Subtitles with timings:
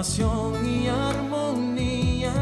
[0.00, 2.32] y armonía.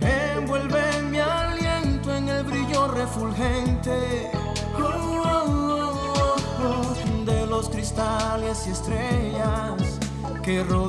[0.00, 4.30] Envuelve mi aliento en el brillo refulgente
[4.78, 9.98] oh, oh, oh, de los cristales y estrellas
[10.42, 10.85] que rodean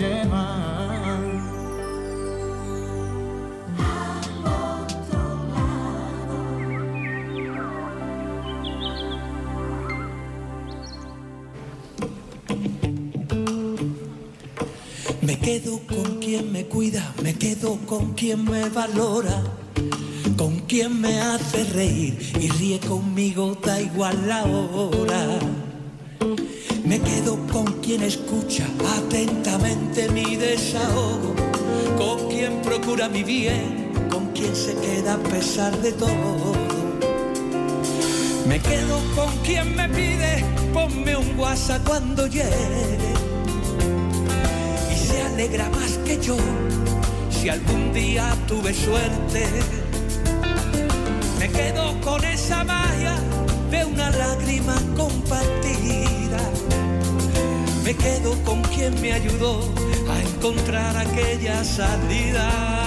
[0.00, 1.42] lado.
[15.20, 19.42] Me quedo con quien me cuida, me quedo con quien me valora
[20.36, 25.38] con quien me hace reír y ríe conmigo, da igual la hora.
[27.92, 28.64] Quien escucha
[28.96, 31.34] atentamente mi desahogo,
[31.98, 36.54] con quien procura mi bien, con quien se queda a pesar de todo.
[38.48, 40.42] Me quedo con quien me pide,
[40.72, 42.96] ponme un WhatsApp cuando llegue.
[44.90, 46.38] Y se alegra más que yo,
[47.28, 49.44] si algún día tuve suerte
[51.38, 53.16] me quedo con esa magia
[53.70, 56.01] de una lágrima compartida.
[57.92, 59.60] Me quedo con quien me ayudó
[60.08, 62.81] a encontrar aquella salida.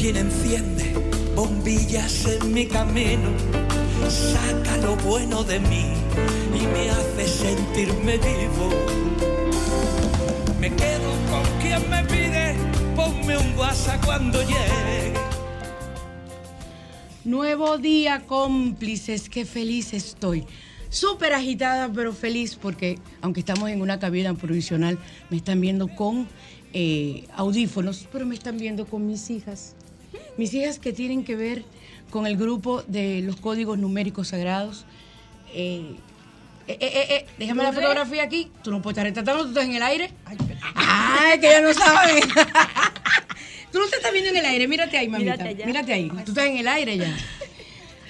[0.00, 0.94] Quien enciende
[1.36, 3.28] bombillas en mi camino,
[4.08, 5.92] saca lo bueno de mí
[6.58, 8.70] y me hace sentirme vivo
[10.58, 12.54] me quedo con quien me pide,
[12.96, 15.12] ponme un WhatsApp cuando llegue.
[17.24, 20.46] Nuevo día, cómplices, qué feliz estoy.
[20.88, 26.26] Súper agitada, pero feliz porque, aunque estamos en una cabina provisional, me están viendo con
[26.72, 29.76] eh, audífonos, pero me están viendo con mis hijas.
[30.40, 31.64] Mis hijas que tienen que ver
[32.08, 34.86] con el grupo de los códigos numéricos sagrados.
[35.52, 35.96] Eh,
[36.66, 38.50] eh, eh, déjame la fotografía aquí.
[38.64, 40.10] Tú no puedes estar retratando, tú estás en el aire.
[40.74, 42.22] Ay, que ya no sabe.
[43.70, 45.44] tú no te estás viendo en el aire, mírate ahí, mamita.
[45.66, 46.08] Mírate, ahí.
[46.24, 47.14] Tú estás en el aire ya.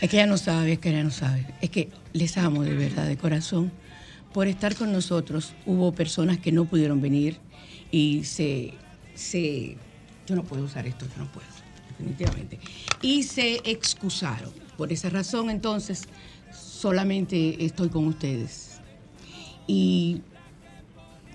[0.00, 1.44] Es que ella no sabe, es que ella no sabe.
[1.60, 3.72] Es que les amo de verdad, de corazón,
[4.32, 5.52] por estar con nosotros.
[5.66, 7.38] Hubo personas que no pudieron venir
[7.90, 8.74] y se,
[9.16, 9.76] se...
[10.28, 11.44] Yo no puedo usar esto, yo no puedo,
[12.00, 12.58] definitivamente.
[13.02, 14.50] Y se excusaron.
[14.76, 16.04] Por esa razón, entonces,
[16.52, 18.80] solamente estoy con ustedes.
[19.66, 20.22] Y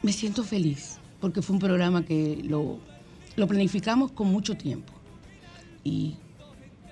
[0.01, 2.79] me siento feliz porque fue un programa que lo,
[3.35, 4.93] planificamos con mucho tiempo.
[5.83, 6.15] Y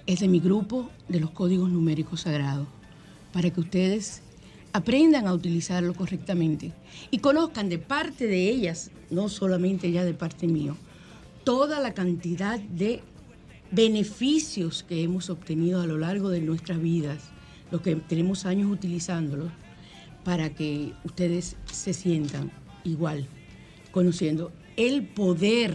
[0.05, 2.67] es de mi grupo de los códigos numéricos sagrados,
[3.31, 4.21] para que ustedes
[4.73, 6.73] aprendan a utilizarlo correctamente
[7.11, 10.75] y conozcan de parte de ellas, no solamente ya de parte mío,
[11.43, 13.03] toda la cantidad de
[13.73, 17.31] beneficios que hemos obtenido a lo largo de nuestras vidas
[17.71, 19.49] los que tenemos años utilizándolo,
[20.23, 22.51] para que ustedes se sientan
[22.83, 23.27] igual,
[23.91, 25.73] conociendo el poder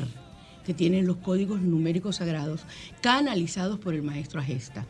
[0.64, 2.62] que tienen los códigos numéricos sagrados
[3.00, 4.86] canalizados por el maestro Agesta.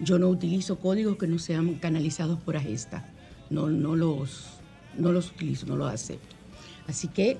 [0.00, 3.08] Yo no utilizo códigos que no sean canalizados por Agesta.
[3.50, 4.46] No, no, los,
[4.96, 6.34] no los utilizo, no los acepto.
[6.88, 7.38] Así que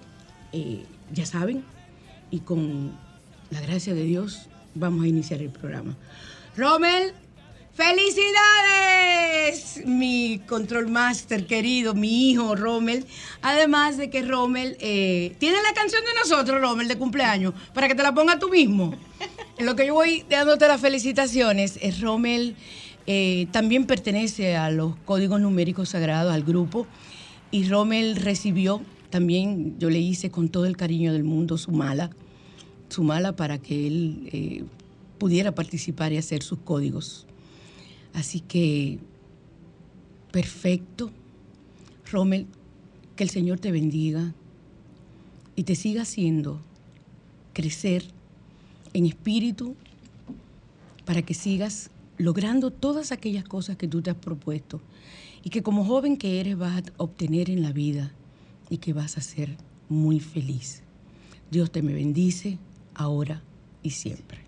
[0.52, 1.64] eh, ya saben,
[2.30, 2.92] y con
[3.50, 5.96] la gracia de Dios vamos a iniciar el programa.
[6.56, 7.14] Rommel,
[7.78, 8.26] ¡Felicidades!
[9.86, 13.06] Mi control master querido, mi hijo Rommel.
[13.40, 17.94] Además de que Rommel eh, tiene la canción de nosotros, Rommel, de cumpleaños, para que
[17.94, 18.96] te la ponga tú mismo.
[19.58, 22.56] En lo que yo voy dándote las felicitaciones, es Rommel
[23.06, 26.88] eh, también pertenece a los códigos numéricos sagrados, al grupo.
[27.52, 32.10] Y Rommel recibió también, yo le hice con todo el cariño del mundo su mala,
[32.88, 34.64] su mala para que él eh,
[35.18, 37.26] pudiera participar y hacer sus códigos.
[38.14, 38.98] Así que,
[40.32, 41.10] perfecto.
[42.10, 42.46] Rommel,
[43.16, 44.32] que el Señor te bendiga
[45.56, 46.60] y te siga haciendo
[47.52, 48.04] crecer
[48.94, 49.74] en espíritu
[51.04, 54.80] para que sigas logrando todas aquellas cosas que tú te has propuesto
[55.42, 58.12] y que como joven que eres vas a obtener en la vida
[58.70, 59.56] y que vas a ser
[59.88, 60.82] muy feliz.
[61.50, 62.58] Dios te me bendice
[62.98, 63.42] ahora
[63.82, 64.47] y siempre.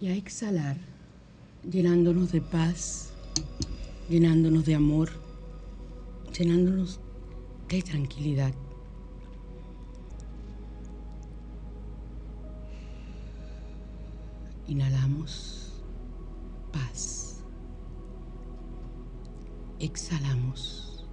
[0.00, 0.76] y a exhalar,
[1.68, 3.12] llenándonos de paz,
[4.08, 5.10] llenándonos de amor,
[6.38, 7.00] llenándonos
[7.68, 8.54] de tranquilidad.
[14.66, 15.82] Inhalamos
[16.72, 17.28] paz
[19.80, 21.06] exhalamos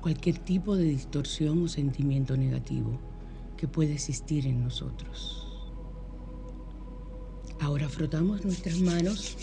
[0.00, 2.98] cualquier tipo de distorsión o sentimiento negativo
[3.56, 5.41] que pueda existir en nosotros.
[7.62, 9.36] Ahora frotamos nuestras manos.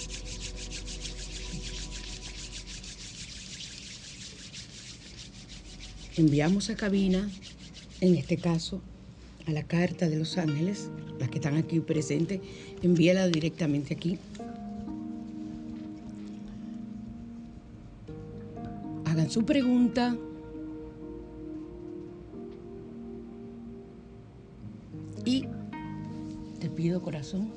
[6.17, 7.27] Enviamos a cabina,
[8.01, 8.81] en este caso,
[9.47, 12.41] a la carta de los ángeles, las que están aquí presentes,
[12.83, 14.19] envíala directamente aquí.
[19.29, 20.17] Su pregunta.
[25.23, 25.45] Y
[26.59, 27.51] te pido corazón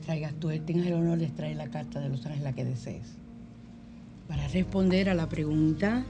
[0.00, 3.16] traigas tú, tengas el honor de extraer la carta de los ángeles la que desees.
[4.28, 6.04] Para responder a la pregunta.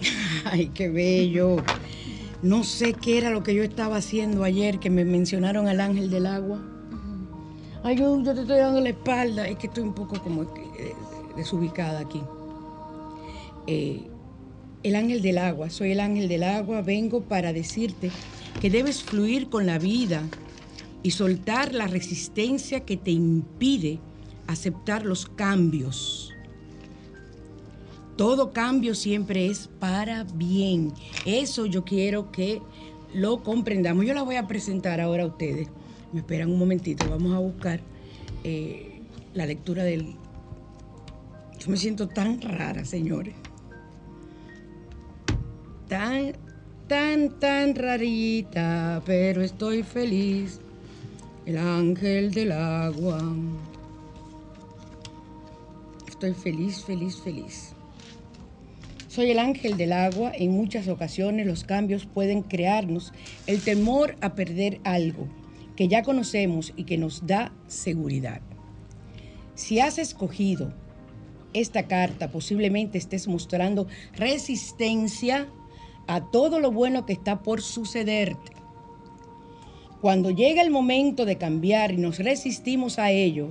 [0.44, 1.56] Ay, qué bello.
[2.42, 6.10] No sé qué era lo que yo estaba haciendo ayer que me mencionaron al ángel
[6.10, 6.60] del agua.
[7.82, 9.48] Ay, yo, te estoy dando la espalda.
[9.48, 10.94] Es que estoy un poco como eh,
[11.36, 12.22] desubicada aquí.
[13.66, 14.02] Eh,
[14.82, 18.10] el ángel del agua, soy el ángel del agua, vengo para decirte
[18.60, 20.22] que debes fluir con la vida
[21.02, 24.00] y soltar la resistencia que te impide
[24.46, 26.32] aceptar los cambios.
[28.16, 30.92] Todo cambio siempre es para bien.
[31.24, 32.60] Eso yo quiero que
[33.14, 34.04] lo comprendamos.
[34.04, 35.68] Yo la voy a presentar ahora a ustedes.
[36.12, 37.80] Me esperan un momentito, vamos a buscar
[38.42, 39.02] eh,
[39.34, 40.16] la lectura del...
[41.58, 43.34] Yo me siento tan rara, señores.
[45.86, 46.32] Tan,
[46.88, 50.60] tan, tan rarita, pero estoy feliz.
[51.48, 53.22] El ángel del agua.
[56.06, 57.72] Estoy feliz, feliz, feliz.
[59.08, 60.30] Soy el ángel del agua.
[60.34, 63.14] En muchas ocasiones los cambios pueden crearnos
[63.46, 65.26] el temor a perder algo
[65.74, 68.42] que ya conocemos y que nos da seguridad.
[69.54, 70.74] Si has escogido
[71.54, 75.48] esta carta, posiblemente estés mostrando resistencia
[76.08, 78.57] a todo lo bueno que está por sucederte.
[80.00, 83.48] Cuando llega el momento de cambiar y nos resistimos a ello,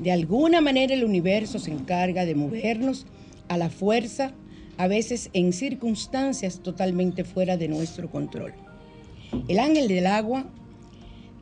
[0.00, 3.06] de alguna manera el universo se encarga de movernos
[3.48, 4.32] a la fuerza
[4.76, 8.54] a veces en circunstancias totalmente fuera de nuestro control.
[9.46, 10.46] El ángel del agua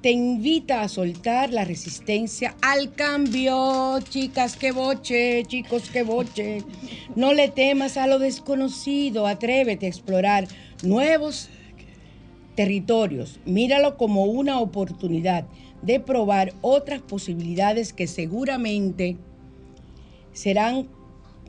[0.02, 4.00] te invita a soltar la resistencia al cambio.
[4.00, 6.62] Chicas, que boche, chicos, que boche.
[7.16, 10.46] No le temas a lo desconocido, atrévete a explorar
[10.82, 11.48] nuevos
[12.54, 13.40] territorios.
[13.44, 15.46] Míralo como una oportunidad
[15.82, 19.16] de probar otras posibilidades que seguramente
[20.32, 20.88] serán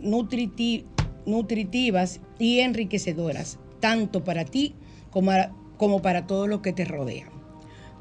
[0.01, 4.74] nutritivas y enriquecedoras, tanto para ti
[5.12, 5.31] como,
[5.77, 7.29] como para todos los que te rodean.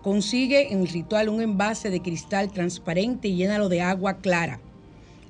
[0.02, 4.60] Consigue en el ritual un envase de cristal transparente y llénalo de agua clara.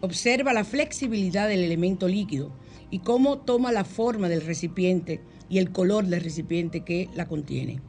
[0.01, 2.51] Observa la flexibilidad del elemento líquido
[2.91, 5.21] y cómo toma la forma del recipiente
[5.53, 7.83] y el color del recipiente que la contiene.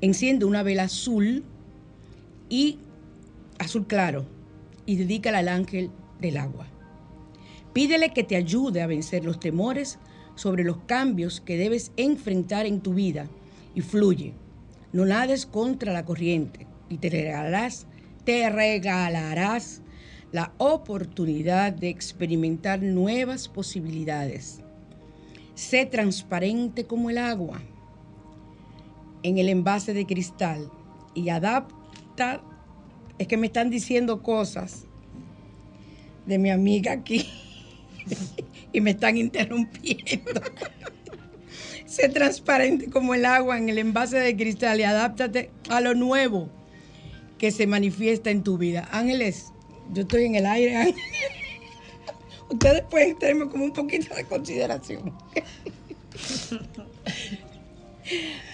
[0.00, 1.44] Enciende una vela azul
[2.48, 2.78] y
[3.58, 4.24] azul claro
[4.86, 5.90] y dedícala al ángel
[6.22, 6.66] del agua.
[7.74, 9.98] Pídele que te ayude a vencer los temores
[10.36, 13.28] sobre los cambios que debes enfrentar en tu vida
[13.74, 14.32] y fluye
[14.94, 17.86] no nades contra la corriente y te regalarás,
[18.24, 19.82] te regalarás
[20.32, 24.62] la oportunidad de experimentar nuevas posibilidades.
[25.56, 27.62] Sé transparente como el agua
[29.22, 30.70] en el envase de cristal
[31.14, 32.42] y adapta.
[33.18, 34.84] Es que me están diciendo cosas
[36.26, 37.26] de mi amiga aquí
[38.72, 40.42] y me están interrumpiendo.
[41.86, 46.50] Sé transparente como el agua en el envase de cristal y adáptate a lo nuevo
[47.38, 48.86] que se manifiesta en tu vida.
[48.92, 49.54] Ángeles,
[49.94, 50.94] yo estoy en el aire,
[52.48, 55.12] Ustedes pueden tenerme como un poquito de consideración.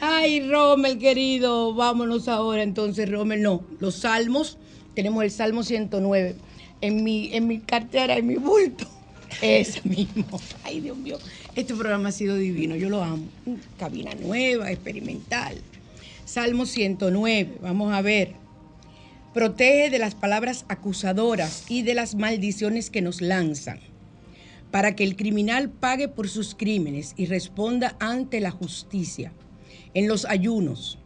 [0.01, 3.43] Ay, Rommel, querido, vámonos ahora entonces, Rommel.
[3.43, 4.59] No, los salmos,
[4.95, 6.37] tenemos el Salmo 109
[6.81, 8.87] en mi, en mi cartera, en mi bulto.
[9.43, 10.41] Ese mismo.
[10.65, 11.19] Ay, Dios mío.
[11.55, 13.25] Este programa ha sido divino, yo lo amo.
[13.79, 15.57] Cabina nueva, experimental.
[16.25, 18.42] Salmo 109, vamos a ver.
[19.35, 23.81] Protege de las palabras acusadoras y de las maldiciones que nos lanzan,
[24.71, 29.33] para que el criminal pague por sus crímenes y responda ante la justicia.
[29.95, 30.99] En los ayunos,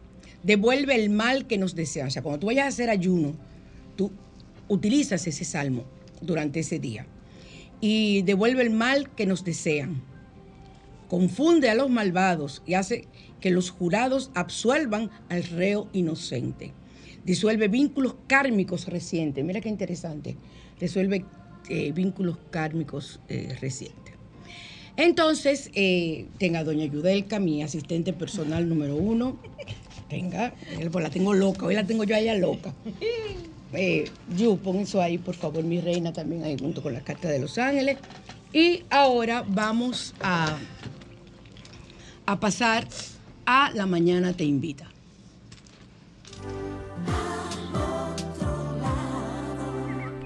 [0.43, 2.07] devuelve el mal que nos desean.
[2.07, 3.35] O sea, cuando tú vayas a hacer ayuno,
[3.95, 4.11] tú
[4.67, 5.85] utilizas ese salmo
[6.21, 7.05] durante ese día
[7.79, 10.01] y devuelve el mal que nos desean
[11.07, 13.07] confunde a los malvados y hace
[13.39, 16.73] que los jurados absuelvan al reo inocente.
[17.27, 19.45] Disuelve vínculos kármicos recientes.
[19.45, 20.35] Mira qué interesante.
[20.79, 21.25] Resuelve
[21.69, 24.15] eh, vínculos kármicos eh, recientes.
[24.95, 29.37] Entonces, eh, tenga doña Yudelka, mi asistente personal número uno.
[30.09, 30.55] Tenga,
[30.91, 32.73] pues la tengo loca, hoy la tengo yo allá loca.
[34.35, 37.39] Yu, pon eso ahí, por favor, mi reina también ahí junto con la carta de
[37.39, 37.97] Los Ángeles.
[38.53, 40.57] Y ahora vamos a
[42.27, 42.85] a pasar
[43.45, 44.96] a La Mañana Te Invita.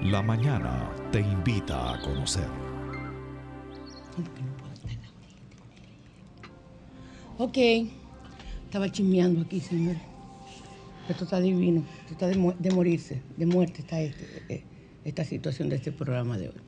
[0.04, 2.48] La Mañana Te Invita a conocer.
[7.38, 7.56] Ok,
[8.64, 9.94] estaba chismeando aquí, señor.
[11.08, 14.64] Esto está divino, esto está de, morirse, de muerte está este, eh,
[15.04, 16.60] esta situación de este programa de hoy.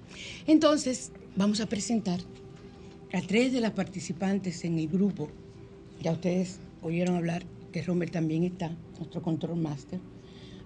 [0.47, 2.21] Entonces, vamos a presentar
[3.13, 5.29] a tres de las participantes en el grupo,
[6.01, 9.99] ya ustedes oyeron hablar que Romer también está, nuestro control master.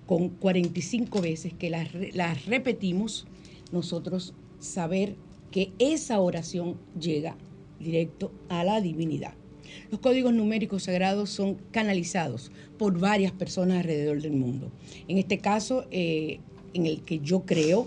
[0.06, 3.26] con 45 veces que las, las repetimos,
[3.72, 5.16] nosotros saber
[5.50, 7.36] que esa oración llega
[7.78, 9.34] directo a la divinidad.
[9.90, 14.70] Los códigos numéricos sagrados son canalizados por varias personas alrededor del mundo.
[15.08, 16.40] En este caso, eh,
[16.74, 17.86] en el que yo creo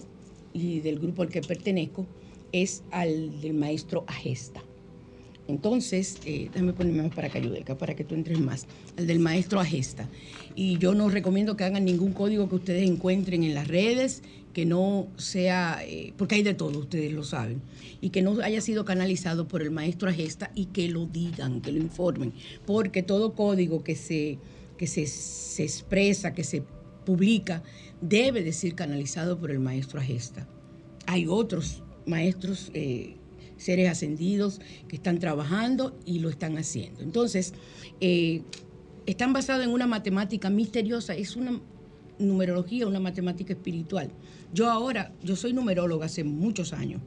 [0.54, 2.06] y del grupo al que pertenezco,
[2.52, 4.64] es al del maestro Agesta.
[5.48, 8.66] Entonces, eh, déjame ponerme más para acá, Yudelka, para que tú entres más.
[8.98, 10.08] El del maestro Agesta.
[10.56, 14.24] Y yo no recomiendo que hagan ningún código que ustedes encuentren en las redes,
[14.54, 17.62] que no sea, eh, porque hay de todo, ustedes lo saben,
[18.02, 21.72] y que no haya sido canalizado por el maestro Agesta y que lo digan, que
[21.72, 22.34] lo informen.
[22.66, 24.38] Porque todo código que se,
[24.78, 26.64] que se, se expresa, que se
[27.06, 27.64] publica,
[28.00, 30.48] debe de ser canalizado por el maestro Agesta.
[31.06, 33.16] Hay otros maestros, eh,
[33.64, 37.02] seres ascendidos que están trabajando y lo están haciendo.
[37.02, 37.54] Entonces,
[38.02, 38.42] eh,
[39.06, 41.60] están basados en una matemática misteriosa, es una
[42.20, 44.10] numerología, una matemática espiritual.
[44.54, 47.02] Yo ahora, yo soy numeróloga hace muchos años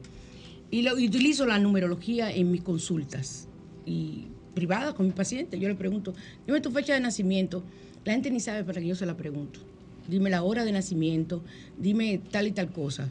[0.69, 3.47] y, utilizo la numerología en mis consultas
[3.85, 5.59] y privadas con mis pacientes.
[5.59, 6.13] Yo le pregunto,
[6.45, 7.63] dime tu fecha de nacimiento.
[8.05, 9.59] La gente ni sabe para que yo se la pregunto.
[10.07, 11.43] Dime la hora de nacimiento,
[11.77, 13.09] dime tal y tal cosa.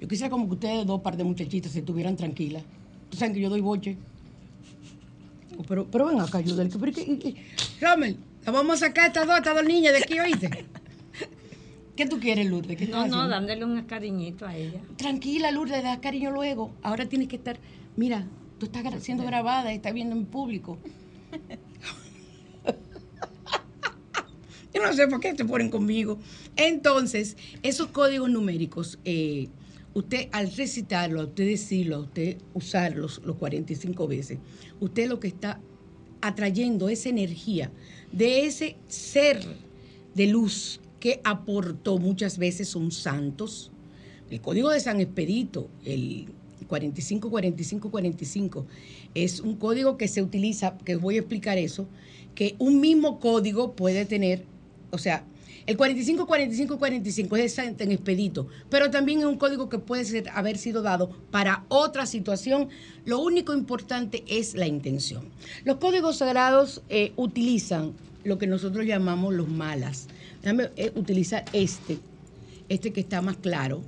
[0.00, 2.62] Yo quisiera como que ustedes dos par de muchachitas se estuvieran tranquilas.
[3.10, 3.96] Ustedes saben que yo doy boche.
[5.58, 6.68] Oh, Pero, pero ven acá, Yudel.
[6.78, 7.34] pero que-
[7.80, 10.66] Rommel, la vamos a sacar a estas dos, a estas dos niñas de aquí, ¿oíste?
[11.96, 12.76] ¿Qué tú quieres, Lourdes?
[12.76, 13.28] ¿Qué No, no, haciendo?
[13.28, 14.80] dándole un cariñito a ella.
[14.96, 16.70] Tranquila, Lourdes, da cariño luego.
[16.82, 17.58] Ahora tienes que estar.
[17.96, 18.24] Mira,
[18.58, 20.78] tú estás siendo grabada, estás viendo en público.
[24.74, 26.18] Yo no sé por qué se ponen conmigo.
[26.56, 29.48] Entonces, esos códigos numéricos, eh,
[29.94, 34.38] usted al recitarlo, a usted decirlo, a usted usarlos los 45 veces,
[34.80, 35.60] usted lo que está
[36.20, 37.70] atrayendo esa energía
[38.12, 39.40] de ese ser
[40.14, 43.70] de luz que aportó muchas veces son santos.
[44.30, 46.26] El código de San Expedito, el
[46.66, 48.66] 45 45 45
[49.14, 51.86] es un código que se utiliza, que voy a explicar eso,
[52.34, 54.44] que un mismo código puede tener,
[54.90, 55.24] o sea,
[55.68, 60.30] el 45 45 45 es San Expedito, pero también es un código que puede ser,
[60.30, 62.70] haber sido dado para otra situación.
[63.04, 65.24] Lo único importante es la intención.
[65.66, 67.92] Los códigos sagrados eh, utilizan
[68.24, 70.06] lo que nosotros llamamos los malas.
[70.40, 71.98] Déjame eh, utilizar este,
[72.70, 73.82] este que está más claro.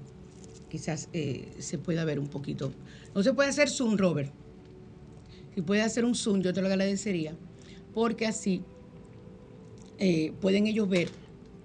[0.70, 2.74] Quizás eh, se pueda ver un poquito.
[3.14, 4.30] No se puede hacer zoom, Robert.
[5.54, 7.32] Si puede hacer un zoom, yo te lo agradecería,
[7.94, 8.62] porque así
[10.40, 11.10] pueden ellos ver,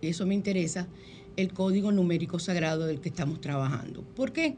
[0.06, 0.88] y eso me interesa,
[1.36, 4.02] el código numérico sagrado del que estamos trabajando.
[4.16, 4.56] ¿Por qué?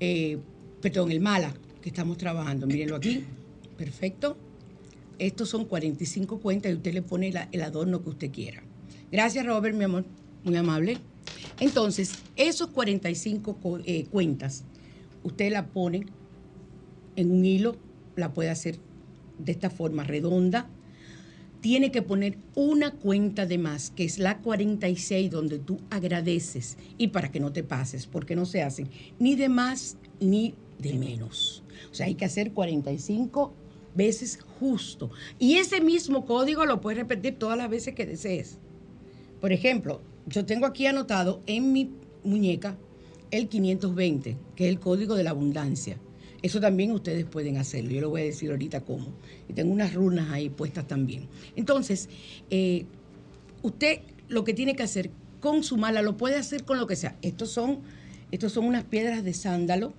[0.00, 0.38] Eh,
[0.80, 2.66] perdón, el mala que estamos trabajando.
[2.66, 3.24] Mírenlo aquí.
[3.78, 4.36] Perfecto.
[5.18, 8.62] Estos son 45 cuentas y usted le pone el adorno que usted quiera.
[9.10, 10.04] Gracias, Robert, mi amor.
[10.44, 10.98] Muy amable.
[11.60, 14.64] Entonces, esos 45 co- eh, cuentas,
[15.22, 16.06] usted la pone
[17.16, 17.76] en un hilo,
[18.16, 18.78] la puede hacer
[19.38, 20.68] de esta forma redonda.
[21.62, 26.76] Tiene que poner una cuenta de más, que es la 46, donde tú agradeces.
[26.98, 30.92] Y para que no te pases, porque no se hacen ni de más ni de
[30.94, 31.62] menos.
[31.90, 33.54] O sea, hay que hacer 45
[33.94, 35.10] veces justo.
[35.38, 38.58] Y ese mismo código lo puedes repetir todas las veces que desees.
[39.40, 41.90] Por ejemplo, yo tengo aquí anotado en mi
[42.24, 42.76] muñeca
[43.30, 45.96] el 520, que es el código de la abundancia.
[46.42, 47.90] Eso también ustedes pueden hacerlo.
[47.92, 49.06] Yo lo voy a decir ahorita cómo.
[49.48, 51.28] Y tengo unas runas ahí puestas también.
[51.54, 52.08] Entonces,
[52.50, 52.84] eh,
[53.62, 56.96] usted lo que tiene que hacer con su mala lo puede hacer con lo que
[56.96, 57.16] sea.
[57.22, 57.80] Estos son,
[58.32, 59.94] estos son unas piedras de sándalo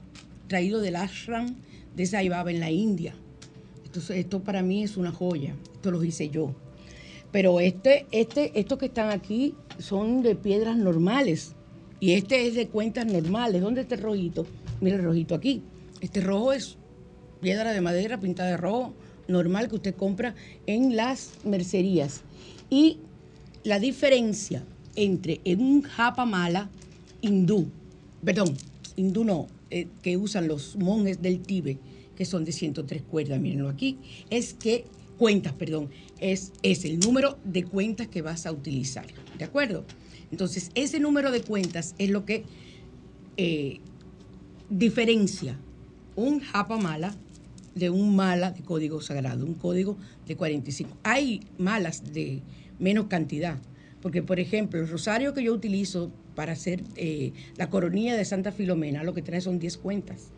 [0.48, 1.56] traído del ashram
[1.96, 3.16] de Saibaba en la India.
[3.86, 5.56] Esto, esto para mí es una joya.
[5.74, 6.54] Esto lo hice yo.
[7.32, 11.56] Pero este, este, estos que están aquí son de piedras normales.
[12.00, 13.62] Y este es de cuentas normales.
[13.62, 14.46] ¿Dónde está el rojito?
[14.82, 15.64] Mira el rojito aquí.
[16.04, 16.76] Este rojo es
[17.40, 18.94] piedra de madera pintada de rojo,
[19.30, 20.36] normal que usted compra
[20.68, 22.24] en las mercerías.
[22.70, 22.98] Y
[23.64, 24.66] la diferencia
[24.98, 26.70] entre un japa mala
[27.22, 27.70] hindú,
[28.22, 28.54] perdón,
[28.98, 31.80] hindú no, eh, que usan los monjes del Tíbet
[32.18, 33.98] que son de 103 cuerdas, mírenlo aquí,
[34.30, 34.84] es que,
[35.18, 35.90] cuentas, perdón,
[36.20, 39.86] es, es el número de cuentas que vas a utilizar, ¿de acuerdo?
[40.32, 42.44] Entonces, ese número de cuentas es lo que
[43.38, 43.80] eh,
[44.70, 45.58] diferencia
[46.16, 47.16] un japa mala
[47.76, 49.98] de un mala de código sagrado, un código
[50.28, 50.98] de 45.
[51.04, 52.42] Hay malas de
[52.80, 53.58] menos cantidad,
[54.02, 58.52] porque por ejemplo, el rosario que yo utilizo para hacer eh, la coronilla de Santa
[58.52, 60.30] Filomena, lo que trae son 10 cuentas.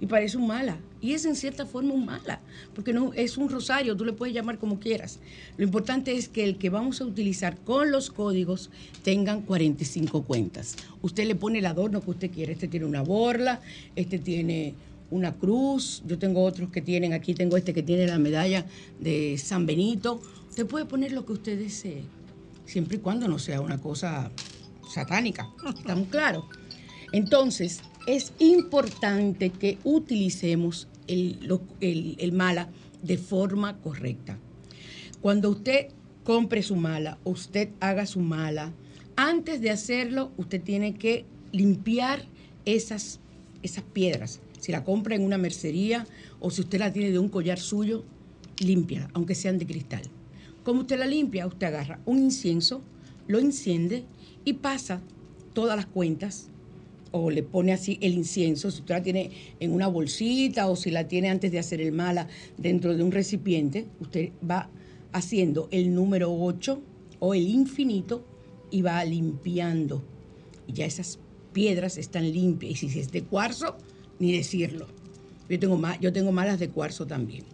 [0.00, 0.78] Y parece un mala.
[1.00, 2.40] Y es en cierta forma un mala,
[2.74, 5.20] porque no es un rosario, tú le puedes llamar como quieras.
[5.56, 8.70] Lo importante es que el que vamos a utilizar con los códigos
[9.02, 10.76] tengan 45 cuentas.
[11.00, 12.52] Usted le pone el adorno que usted quiere.
[12.52, 13.60] Este tiene una borla,
[13.94, 14.74] este tiene
[15.14, 18.66] una cruz, yo tengo otros que tienen, aquí tengo este que tiene la medalla
[18.98, 20.20] de San Benito.
[20.50, 22.02] Usted puede poner lo que usted desee,
[22.66, 24.32] siempre y cuando no sea una cosa
[24.92, 25.48] satánica,
[25.78, 26.44] estamos claros.
[27.12, 32.68] Entonces, es importante que utilicemos el, el mala
[33.02, 34.36] de forma correcta.
[35.20, 35.88] Cuando usted
[36.24, 38.72] compre su mala, usted haga su mala,
[39.14, 42.24] antes de hacerlo, usted tiene que limpiar
[42.64, 43.20] esas,
[43.62, 44.40] esas piedras.
[44.64, 46.06] Si la compra en una mercería
[46.40, 48.02] o si usted la tiene de un collar suyo,
[48.60, 50.00] limpia, aunque sean de cristal.
[50.62, 51.46] ¿Cómo usted la limpia?
[51.46, 52.80] Usted agarra un incienso,
[53.26, 54.04] lo enciende
[54.42, 55.02] y pasa
[55.52, 56.48] todas las cuentas
[57.10, 60.90] o le pone así el incienso, si usted la tiene en una bolsita o si
[60.90, 64.70] la tiene antes de hacer el mala dentro de un recipiente, usted va
[65.12, 66.80] haciendo el número 8
[67.18, 68.24] o el infinito
[68.70, 70.02] y va limpiando.
[70.66, 71.18] Y ya esas
[71.52, 72.82] piedras están limpias.
[72.82, 73.76] Y si es de cuarzo,
[74.24, 74.86] ni decirlo.
[75.48, 77.44] Yo tengo, yo tengo malas de cuarzo también.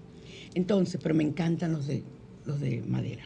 [0.54, 2.02] Entonces, pero me encantan los de,
[2.44, 3.24] los de madera.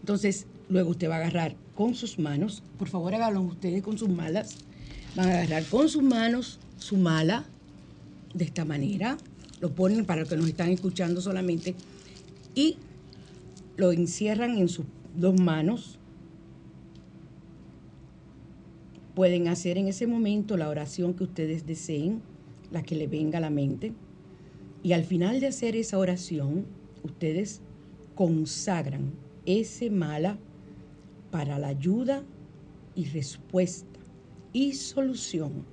[0.00, 4.08] Entonces, luego usted va a agarrar con sus manos, por favor háganlo ustedes con sus
[4.08, 4.56] malas,
[5.16, 7.46] van a agarrar con sus manos su mala
[8.34, 9.16] de esta manera,
[9.60, 11.74] lo ponen para los que nos están escuchando solamente
[12.54, 12.76] y
[13.76, 14.84] lo encierran en sus
[15.16, 15.98] dos manos.
[19.14, 22.22] Pueden hacer en ese momento la oración que ustedes deseen
[22.72, 23.92] la que le venga a la mente.
[24.82, 26.66] Y al final de hacer esa oración,
[27.04, 27.60] ustedes
[28.14, 29.12] consagran
[29.46, 30.38] ese mala
[31.30, 32.24] para la ayuda
[32.94, 34.00] y respuesta
[34.52, 35.64] y solución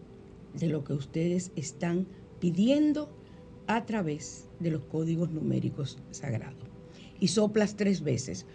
[0.54, 2.08] de lo que ustedes están
[2.40, 3.10] pidiendo
[3.68, 6.58] a través de los códigos numéricos sagrados.
[7.20, 8.46] Y soplas tres veces.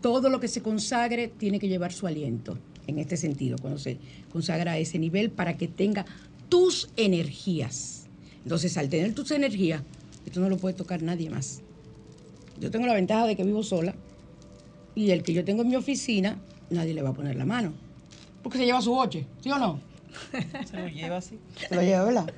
[0.00, 3.98] Todo lo que se consagre tiene que llevar su aliento en este sentido, cuando se
[4.32, 6.06] consagra a ese nivel para que tenga
[6.48, 8.06] tus energías.
[8.42, 9.82] Entonces, al tener tus energías,
[10.26, 11.60] esto no lo puede tocar nadie más.
[12.58, 13.94] Yo tengo la ventaja de que vivo sola
[14.94, 16.38] y el que yo tengo en mi oficina,
[16.70, 17.74] nadie le va a poner la mano.
[18.42, 19.80] Porque se lleva su boche, ¿sí o no?
[20.70, 21.38] Se lo lleva así.
[21.68, 22.32] Se lo lleva, ¿verdad?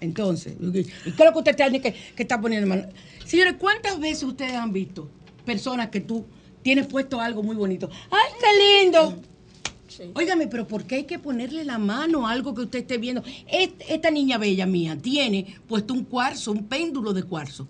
[0.00, 2.88] Entonces, ¿y qué es lo que usted tiene que, que está poniendo mano?
[3.24, 5.10] Señores, ¿cuántas veces ustedes han visto
[5.44, 6.24] personas que tú
[6.62, 7.90] tienes puesto algo muy bonito?
[8.10, 9.20] ¡Ay, qué lindo!
[10.14, 13.22] Óigame, pero ¿por qué hay que ponerle la mano a algo que usted esté viendo?
[13.48, 17.66] Esta niña bella mía tiene puesto un cuarzo, un péndulo de cuarzo.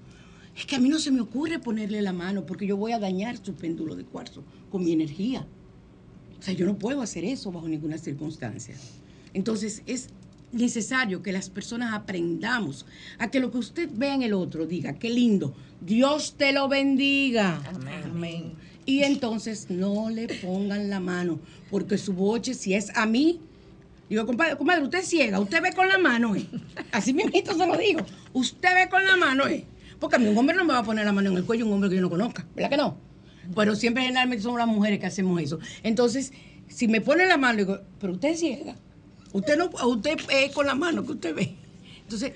[0.57, 2.99] Es que a mí no se me ocurre ponerle la mano porque yo voy a
[2.99, 5.47] dañar su péndulo de cuarzo con mi energía.
[6.39, 8.75] O sea, yo no puedo hacer eso bajo ninguna circunstancia.
[9.35, 10.09] Entonces es
[10.53, 12.87] necesario que las personas aprendamos
[13.19, 16.69] a que lo que usted vea en el otro diga, qué lindo, Dios te lo
[16.69, 17.62] bendiga.
[17.67, 18.03] Amén.
[18.05, 18.53] Amén.
[18.87, 21.40] Y entonces no le pongan la mano,
[21.72, 23.40] porque su boche, si es a mí,
[24.09, 26.46] digo, compadre, compadre, usted es ciega, usted ve con la mano, ¿eh?
[26.92, 29.64] Así mismo se lo digo, usted ve con la mano, ¿eh?
[29.99, 31.66] Porque a mí un hombre no me va a poner la mano en el cuello,
[31.66, 32.96] un hombre que yo no conozca, ¿verdad que no?
[33.57, 35.59] Pero siempre generalmente son las mujeres que hacemos eso.
[35.83, 36.33] Entonces,
[36.68, 38.77] si me pone la mano, digo, pero usted es ciega,
[39.33, 41.57] usted no, usted es con la mano que usted ve.
[42.03, 42.33] Entonces,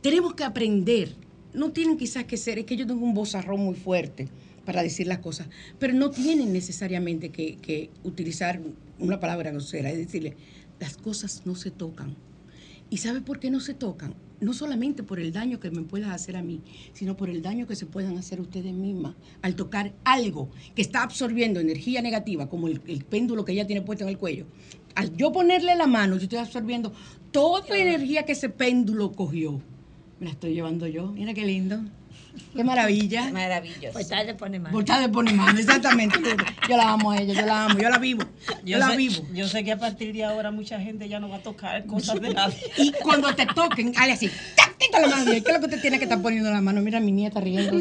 [0.00, 1.14] tenemos que aprender.
[1.52, 4.28] No tienen quizás que ser, es que yo tengo un bozarrón muy fuerte
[4.64, 5.48] para decir las cosas,
[5.78, 8.60] pero no tienen necesariamente que, utilizar
[8.98, 10.36] una palabra grosera, es decirle,
[10.80, 12.16] las cosas no se tocan.
[12.90, 14.14] ¿Y sabe por qué no se tocan?
[14.40, 16.60] No solamente por el daño que me puedas hacer a mí,
[16.92, 21.02] sino por el daño que se puedan hacer ustedes mismas al tocar algo que está
[21.02, 24.46] absorbiendo energía negativa, como el, el péndulo que ella tiene puesto en el cuello.
[24.94, 26.92] Al yo ponerle la mano, yo estoy absorbiendo
[27.32, 29.60] toda la energía que ese péndulo cogió.
[30.20, 31.08] Me la estoy llevando yo.
[31.08, 31.80] Mira qué lindo.
[32.54, 33.30] Qué maravilla.
[33.30, 33.92] Maravilloso.
[33.92, 34.72] Pues tarde pone mano.
[34.72, 36.18] Por tarde pone mano, exactamente.
[36.68, 38.24] Yo la amo a ella, yo la amo, yo la vivo.
[38.64, 39.26] Yo, la vivo.
[39.32, 42.20] Yo sé que a partir de ahora mucha gente ya no va a tocar cosas
[42.20, 42.56] de nadie.
[42.76, 45.30] Y cuando te toquen, hale así, ¡tactita la mano!
[45.30, 46.80] ¿Qué es lo que usted tiene que estar poniendo la mano?
[46.80, 47.80] Mira, mi nieta riendo.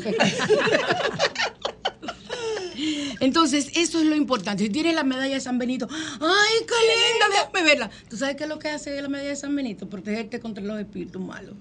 [3.20, 4.64] Entonces, eso es lo importante.
[4.64, 7.28] Si tienes la medalla de San Benito, ¡ay, qué linda!
[7.32, 7.90] Déjame verla.
[8.10, 9.90] ¿Tú sabes qué es lo que hace la medalla de San Benito?
[9.90, 11.56] Protegerte contra los espíritus malos.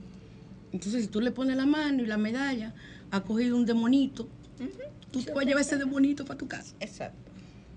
[0.73, 2.75] Entonces, si tú le pones la mano y la medalla,
[3.11, 4.29] ha cogido un demonito,
[5.11, 6.75] tú te vas a llevar ese demonito para tu casa.
[6.81, 7.19] Exacto.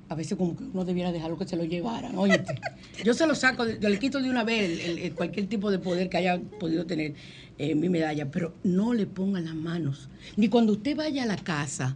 [0.08, 2.15] A veces como que uno debiera dejarlo que se lo llevaran.
[2.15, 2.62] Óyete,
[3.03, 5.71] yo se lo saco, yo le quito de una vez el- el- el- cualquier tipo
[5.71, 7.15] de poder que haya podido tener
[7.58, 10.10] eh, mi medalla, pero no le pongan las manos.
[10.36, 11.95] Ni cuando usted vaya a la casa.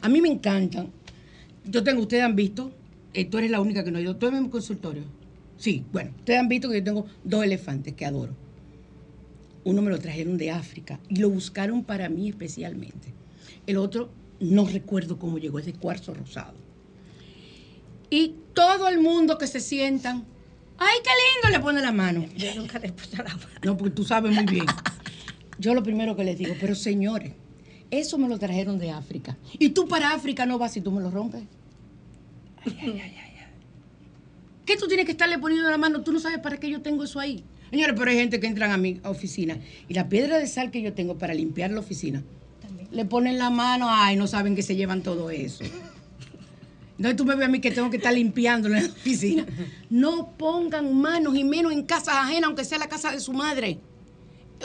[0.00, 0.88] A mí me encantan.
[1.64, 2.72] Yo tengo, ustedes han visto,
[3.12, 4.16] eh, tú eres la única que no ha ido.
[4.16, 5.02] ¿Tú en mi consultorio?
[5.58, 8.34] Sí, bueno, ustedes han visto que yo tengo dos elefantes que adoro.
[9.64, 13.12] Uno me lo trajeron de África y lo buscaron para mí especialmente.
[13.66, 16.54] El otro, no recuerdo cómo llegó, es de cuarzo rosado.
[18.08, 20.24] Y todo el mundo que se sientan,
[20.78, 21.56] ¡ay, qué lindo!
[21.56, 22.26] Le pone la mano.
[22.36, 23.46] Yo nunca le puse la mano.
[23.64, 24.66] No, porque tú sabes muy bien.
[25.58, 27.34] Yo lo primero que les digo, pero señores,
[27.90, 29.36] eso me lo trajeron de África.
[29.58, 31.42] Y tú para África no vas si tú me lo rompes.
[34.64, 36.02] ¿Qué tú tienes que estarle poniendo la mano?
[36.02, 37.44] Tú no sabes para qué yo tengo eso ahí.
[37.70, 40.82] Señores, pero hay gente que entran a mi oficina y la piedra de sal que
[40.82, 42.22] yo tengo para limpiar la oficina,
[42.90, 45.64] le ponen la mano, ay, no saben que se llevan todo eso.
[46.96, 49.46] Entonces tú me ves a mí que tengo que estar limpiando en la oficina.
[49.88, 53.78] No pongan manos y menos en casas ajenas, aunque sea la casa de su madre.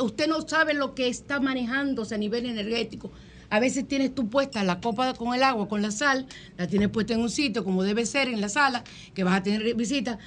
[0.01, 3.09] Usted no sabe lo que está manejándose a nivel energético.
[3.49, 6.25] A veces tienes tú puesta la copa con el agua, con la sal,
[6.57, 9.43] la tienes puesta en un sitio como debe ser en la sala, que vas a
[9.43, 10.17] tener visita.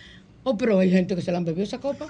[0.45, 2.07] Oh, pero hay gente que se la han bebido esa copa.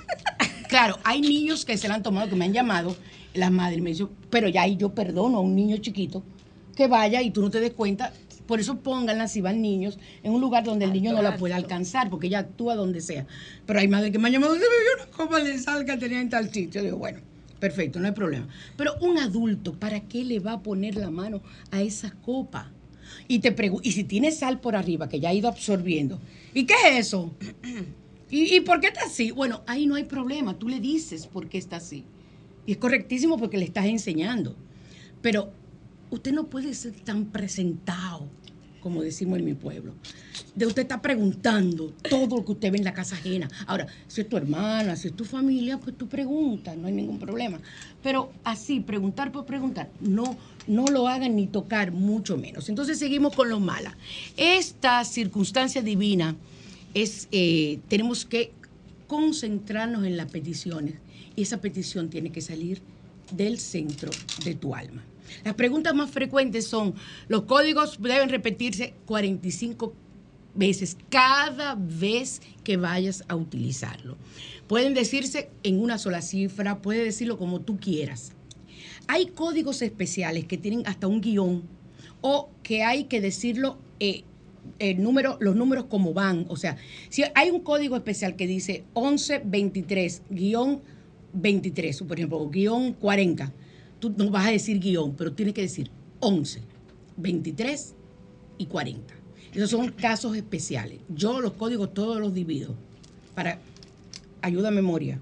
[0.69, 2.95] Claro, hay niños que se la han tomado, que me han llamado,
[3.33, 6.23] las madres me dicen, pero ya ahí yo perdono a un niño chiquito
[6.77, 8.13] que vaya y tú no te des cuenta.
[8.47, 11.57] Por eso pónganla si van niños en un lugar donde el niño no la pueda
[11.57, 13.27] alcanzar, porque ella actúa donde sea.
[13.67, 16.21] Pero hay madres que me han llamado, se bebió una copa de sal que tenía
[16.21, 16.81] en tal sitio.
[16.81, 17.21] Yo digo, bueno,
[17.59, 18.49] perfecto, no hay problema.
[18.77, 22.71] Pero un adulto, ¿para qué le va a poner la mano a esa copa?
[23.27, 26.21] Y te y si tiene sal por arriba, que ya ha ido absorbiendo,
[26.55, 27.35] ¿y qué es eso?
[28.31, 29.31] ¿Y, por qué está así?
[29.31, 32.05] Bueno, ahí no hay problema, tú le dices por qué está así.
[32.67, 34.55] Y es correctísimo porque le estás enseñando.
[35.23, 35.51] Pero
[36.11, 38.29] usted no puede ser tan presentado,
[38.81, 39.95] como decimos en mi pueblo.
[40.55, 43.49] De usted está preguntando todo lo que usted ve en la casa ajena.
[43.67, 47.19] Ahora, si es tu hermana, si es tu familia, pues tú preguntas, no hay ningún
[47.19, 47.59] problema.
[48.03, 50.37] Pero así, preguntar por preguntar, no,
[50.67, 52.69] no lo hagan ni tocar, mucho menos.
[52.69, 53.97] Entonces seguimos con lo mala.
[54.37, 56.37] Esta circunstancia divina
[56.95, 58.53] es, eh, tenemos que
[59.07, 60.95] concentrarnos en las peticiones
[61.37, 62.81] y esa petición tiene que salir
[63.33, 64.11] del centro
[64.45, 65.05] de tu alma.
[65.45, 66.95] Las preguntas más frecuentes son,
[67.29, 69.95] los códigos deben repetirse 45
[70.55, 74.17] veces cada vez que vayas a utilizarlo.
[74.67, 78.33] Pueden decirse en una sola cifra, puede decirlo como tú quieras.
[79.07, 81.63] Hay códigos especiales que tienen hasta un guion
[82.21, 84.25] o que hay que decirlo eh,
[84.79, 86.47] el número, los números como van.
[86.49, 86.77] O sea,
[87.09, 90.81] si hay un código especial que dice 1123 guion
[91.33, 93.53] 23, por ejemplo, guion 40,
[93.99, 96.63] tú no vas a decir guion, pero tienes que decir 11,
[97.17, 97.95] 23
[98.59, 99.15] y 40.
[99.55, 101.01] Esos son casos especiales.
[101.09, 102.75] Yo los códigos todos los divido
[103.35, 103.59] para
[104.43, 105.19] ayuda a memoria.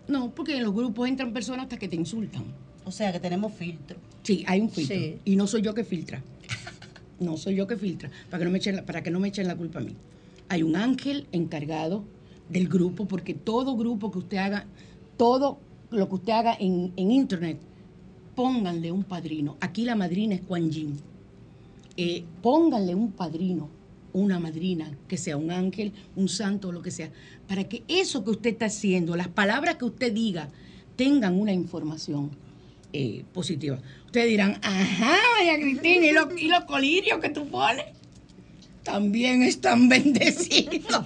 [0.07, 2.45] No, porque en los grupos entran personas hasta que te insultan.
[2.85, 3.97] O sea, que tenemos filtro.
[4.23, 4.97] Sí, hay un filtro.
[4.97, 5.19] Sí.
[5.25, 6.23] Y no soy yo que filtra.
[7.21, 9.29] No soy yo que filtra, para que no me echen la, para que no me
[9.29, 9.97] echen la culpa a mí.
[10.51, 12.05] Hay un ángel encargado
[12.51, 14.67] del grupo, porque todo grupo que usted haga,
[15.17, 15.59] todo
[15.91, 17.59] lo que usted haga en, en internet,
[18.35, 19.57] pónganle un padrino.
[19.61, 20.99] Aquí la madrina es Kuan Yin.
[21.97, 23.71] Eh, pónganle un padrino
[24.15, 27.11] una madrina, que sea un ángel, un santo lo que sea,
[27.47, 30.49] para que eso que usted está haciendo, las palabras que usted diga,
[30.97, 32.31] tengan una información
[32.93, 33.79] eh, positiva.
[34.07, 37.87] Ustedes dirán, ajá, María Cristina, ¿y los, y los colirios que tú pones?
[38.85, 40.87] También están bendecidos.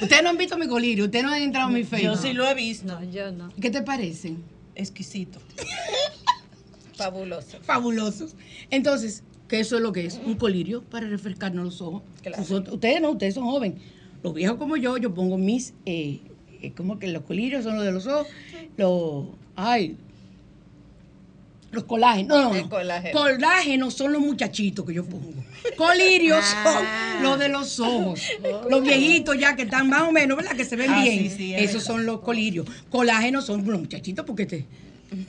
[0.00, 2.14] ustedes no han visto mi colirio, ustedes no han entrado en mi Facebook.
[2.14, 2.86] Yo sí lo he visto.
[2.86, 3.50] No, yo no.
[3.60, 4.44] ¿Qué te parecen?
[4.76, 5.40] Exquisito.
[6.94, 7.58] Fabuloso.
[7.62, 8.36] fabulosos.
[8.70, 12.02] Entonces, que eso es lo que es, un colirio para refrescarnos los ojos.
[12.22, 12.38] Claro.
[12.38, 13.78] Nosotros- ustedes no, ustedes son jóvenes.
[14.22, 16.20] Los viejos como yo, yo pongo mis, eh,
[16.62, 18.26] eh, como que los colirios son los de los ojos,
[18.76, 19.96] los, ay,
[21.72, 22.28] los colágenos.
[22.28, 22.68] No, no, no.
[22.70, 23.18] colágeno.
[23.20, 25.32] Colágenos son los muchachitos que yo pongo.
[25.76, 26.64] Colirios Ah.
[27.18, 28.20] son los de los ojos.
[28.70, 30.56] Los viejitos ya que están más o menos, ¿verdad?
[30.56, 31.18] Que se ven Ah, bien.
[31.18, 32.66] sí, sí, es Esos son los colirios.
[32.90, 34.64] Colágenos son los muchachitos porque te,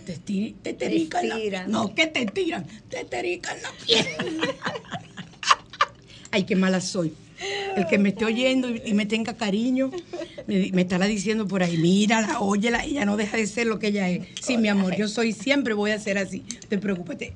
[0.06, 1.72] te, esti- te terican la- estiran.
[1.72, 4.06] No, que te tiran, te terican la piel.
[6.32, 7.14] Ay, qué mala soy.
[7.76, 9.92] El que me esté oyendo y, y me tenga cariño,
[10.48, 14.10] me, estará diciendo por ahí, mírala, óyela, ella no deja de ser lo que ella
[14.10, 14.26] es.
[14.42, 16.40] Sí, mi amor, yo soy, siempre voy a ser así.
[16.68, 17.34] Te preocupes.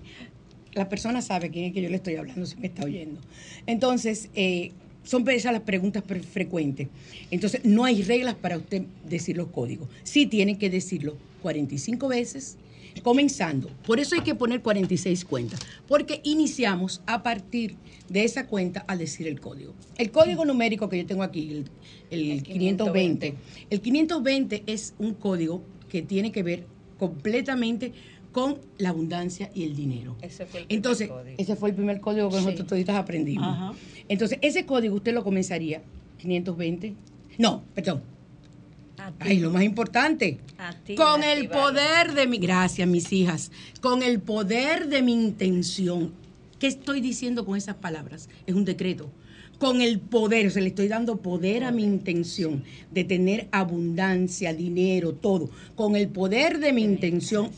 [0.73, 3.19] La persona sabe quién es que yo le estoy hablando si me está oyendo.
[3.67, 4.71] Entonces, eh,
[5.03, 6.87] son esas las preguntas pre- frecuentes.
[7.31, 9.89] Entonces, no hay reglas para usted decir los códigos.
[10.03, 12.57] Sí tiene que decirlo 45 veces,
[13.03, 13.69] comenzando.
[13.85, 17.75] Por eso hay que poner 46 cuentas, porque iniciamos a partir
[18.09, 19.73] de esa cuenta al decir el código.
[19.97, 21.63] El código numérico que yo tengo aquí,
[22.11, 23.35] el, el 520,
[23.69, 26.65] el 520 es un código que tiene que ver
[26.99, 27.93] completamente
[28.31, 30.15] con la abundancia y el dinero.
[30.21, 31.35] Ese fue el primer Entonces, código.
[31.37, 33.47] ese fue el primer código que nosotros toditas aprendimos.
[33.47, 33.73] Ajá.
[34.07, 35.81] Entonces, ese código usted lo comenzaría
[36.19, 36.93] 520.
[37.37, 38.01] No, perdón.
[39.19, 40.39] Ay, lo más importante.
[40.95, 42.37] Con el poder de mi.
[42.37, 43.51] Gracias, mis hijas.
[43.81, 46.11] Con el poder de mi intención.
[46.59, 48.29] ¿Qué estoy diciendo con esas palabras?
[48.45, 49.09] Es un decreto.
[49.57, 54.53] Con el poder, o sea, le estoy dando poder a mi intención de tener abundancia,
[54.53, 55.49] dinero, todo.
[55.75, 57.49] Con el poder de mi intención,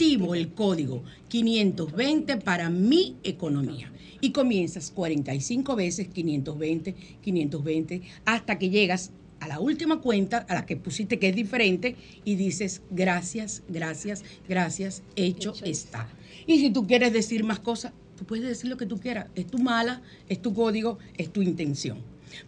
[0.00, 3.92] activo el código 520 para mi economía.
[4.22, 9.10] Y comienzas 45 veces 520, 520, hasta que llegas
[9.40, 14.24] a la última cuenta, a la que pusiste que es diferente, y dices gracias, gracias,
[14.48, 16.08] gracias, hecho, está.
[16.46, 19.26] Y si tú quieres decir más cosas, tú puedes decir lo que tú quieras.
[19.34, 21.98] Es tu mala, es tu código, es tu intención.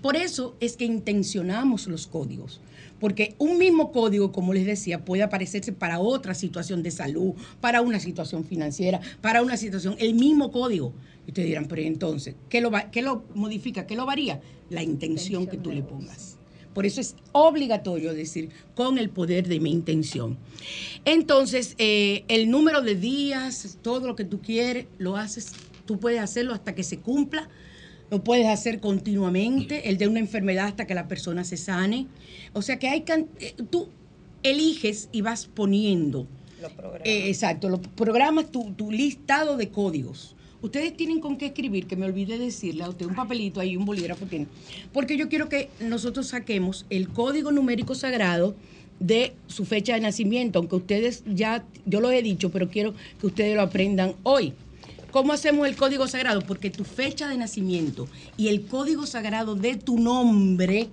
[0.01, 2.63] Por eso es que intencionamos los códigos.
[3.03, 7.81] Porque un mismo código, como les decía, puede aparecerse para otra situación de salud, para
[7.81, 10.95] una situación financiera, para una situación, el mismo código.
[11.27, 13.89] Y ustedes dirán, pero ¿y entonces, ¿qué lo, va- qué lo modifica?
[13.89, 14.41] ¿Qué lo varía?
[14.71, 16.39] La intención que tú le pongas.
[16.75, 20.39] Por eso es obligatorio decir con el poder de mi intención.
[21.05, 26.21] Entonces, eh, el número de días, todo lo que tú quieres, lo haces, tú puedes
[26.21, 27.49] hacerlo hasta que se cumpla,
[28.13, 32.09] lo puedes hacer continuamente, el de una enfermedad hasta que la persona se sane.
[32.53, 33.89] O sea que hay eh, tú
[34.43, 36.27] eliges y vas poniendo.
[36.61, 37.09] Los programas.
[37.09, 40.37] Eh, exacto, los programas, tu, tu listado de códigos.
[40.61, 43.87] Ustedes tienen con qué escribir, que me olvidé decirle a usted, un papelito ahí, un
[43.87, 44.47] bolígrafo tiene.
[44.93, 48.55] Porque yo quiero que nosotros saquemos el código numérico sagrado
[49.01, 53.27] de su fecha de nacimiento, aunque ustedes ya, yo lo he dicho, pero quiero que
[53.27, 54.53] ustedes lo aprendan hoy.
[55.13, 56.41] ¿Cómo hacemos el código sagrado?
[56.41, 60.89] Porque tu fecha de nacimiento y el código sagrado de tu nombre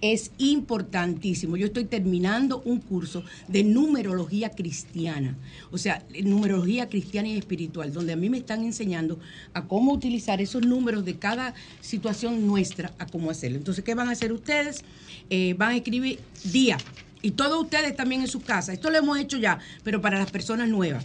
[0.00, 1.56] es importantísimo.
[1.56, 5.36] Yo estoy terminando un curso de numerología cristiana,
[5.72, 9.18] o sea, numerología cristiana y espiritual, donde a mí me están enseñando
[9.54, 13.58] a cómo utilizar esos números de cada situación nuestra, a cómo hacerlo.
[13.58, 14.84] Entonces, ¿qué van a hacer ustedes?
[15.30, 16.78] Eh, van a escribir día,
[17.22, 18.72] y todos ustedes también en su casa.
[18.72, 21.02] Esto lo hemos hecho ya, pero para las personas nuevas.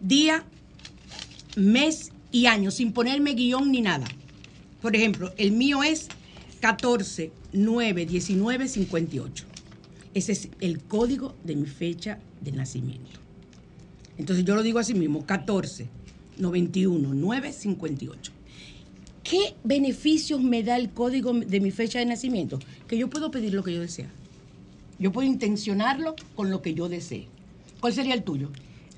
[0.00, 0.44] Día,
[1.56, 4.06] mes y año, sin ponerme guion ni nada.
[4.80, 6.08] Por ejemplo, el mío es
[6.60, 9.44] 14 9 19 58.
[10.14, 13.20] Ese es el código de mi fecha de nacimiento.
[14.18, 15.88] Entonces yo lo digo así mismo, 14
[16.38, 18.32] 91 9 58.
[19.22, 22.60] ¿Qué beneficios me da el código de mi fecha de nacimiento?
[22.86, 24.08] Que yo puedo pedir lo que yo desea.
[24.98, 27.26] Yo puedo intencionarlo con lo que yo desee.
[27.80, 28.50] ¿Cuál sería el tuyo?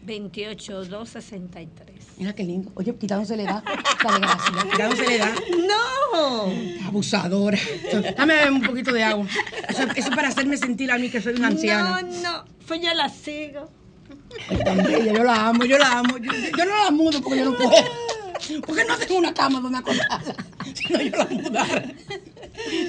[0.03, 1.97] 28, 263.
[2.19, 2.73] Mira qué lindo.
[2.75, 3.65] Oye, quitándose la edad.
[4.03, 4.65] Dale, gracias.
[4.71, 5.35] Quitándose la edad.
[5.69, 6.87] ¡No!
[6.87, 7.59] Abusadora.
[8.17, 9.27] Dame beber un poquito de agua.
[9.69, 12.03] Eso, eso para hacerme sentir a mí que soy una anciana.
[12.03, 12.45] No, no.
[12.67, 13.71] Pues yo la sigo.
[14.49, 16.19] Bella, yo la amo, yo la amo.
[16.19, 17.71] Yo, yo no la mudo porque yo no puedo.
[18.67, 20.35] Porque no tengo una cama donde acostarla.
[20.75, 21.85] Si no, yo la mudara.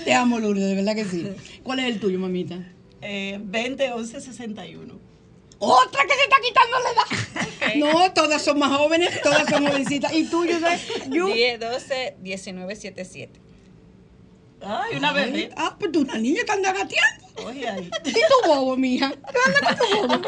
[0.04, 1.28] Te amo, Lourdes, de verdad que sí.
[1.64, 2.56] ¿Cuál es el tuyo, mamita?
[3.02, 5.09] Eh, 20, 11, 61.
[5.60, 7.76] Otra que se está quitando la edad.
[7.76, 10.14] No, todas son más jóvenes, todas son jovencitas.
[10.14, 10.46] ¿Y tú?
[11.10, 11.28] Yo.
[11.28, 13.42] 10, 12, 19, 77.
[14.62, 15.50] Ay, una Ay, bebé.
[15.56, 17.28] Ah, pues tú, una niña que anda gateando.
[17.46, 17.90] Oye, ahí.
[18.06, 19.12] ¿Y tu bobo, mija?
[19.12, 20.22] ¿Qué anda con tu bobo?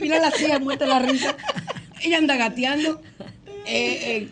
[0.00, 1.36] Mira la silla, muerta la risa.
[2.02, 3.00] Ella anda gateando.
[3.66, 4.28] Eh, eh,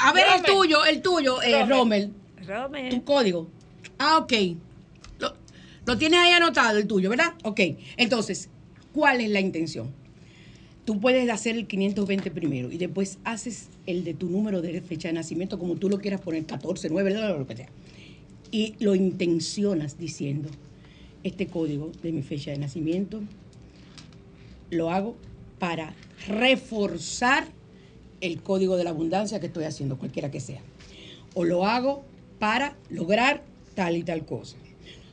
[0.00, 0.46] a ver, el Rommel.
[0.46, 2.12] tuyo, el tuyo, eh, Rommel.
[2.46, 2.88] Rome.
[2.90, 3.48] Tu código.
[3.98, 4.32] Ah, ok.
[5.18, 5.36] Lo,
[5.84, 7.34] lo tienes ahí anotado, el tuyo, ¿verdad?
[7.44, 7.60] Ok.
[7.96, 8.48] Entonces,
[8.92, 9.90] ¿cuál es la intención?
[10.84, 15.08] Tú puedes hacer el 520 primero y después haces el de tu número de fecha
[15.08, 17.68] de nacimiento, como tú lo quieras poner, 14, 9, lo que sea.
[18.50, 20.48] Y lo intencionas diciendo,
[21.22, 23.20] este código de mi fecha de nacimiento
[24.70, 25.16] lo hago
[25.58, 25.94] para
[26.26, 27.46] reforzar
[28.20, 30.60] el código de la abundancia que estoy haciendo, cualquiera que sea.
[31.34, 32.04] O lo hago
[32.38, 34.56] para lograr tal y tal cosa.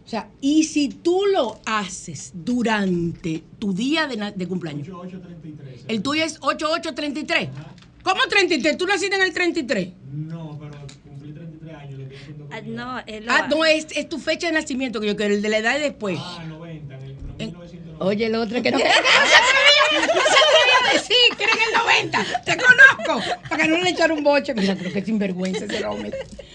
[0.10, 4.88] O sea, y si tú lo haces durante tu día de, de cumpleaños.
[5.88, 7.50] El tuyo es 8833.
[8.02, 8.76] ¿Cómo 33?
[8.76, 9.90] ¿Tú naciste en el 33?
[10.12, 10.72] No, pero
[11.08, 12.00] cumplí 33 años,
[12.50, 15.44] Ah, no, lo Ah, no, es, es tu fecha de nacimiento que yo quiero, el
[15.44, 16.18] de la edad de después.
[16.20, 17.18] Ah, 90, en el En-
[17.52, 18.04] 1990.
[18.04, 20.59] Oye, el otro que no, no se atrevía, no se atrevía
[20.94, 22.44] decir que en el 90.
[22.46, 23.32] Te conozco.
[23.50, 24.54] Para que no le echara un boche.
[24.54, 26.12] Mira, creo que es sinvergüenza ese hombre.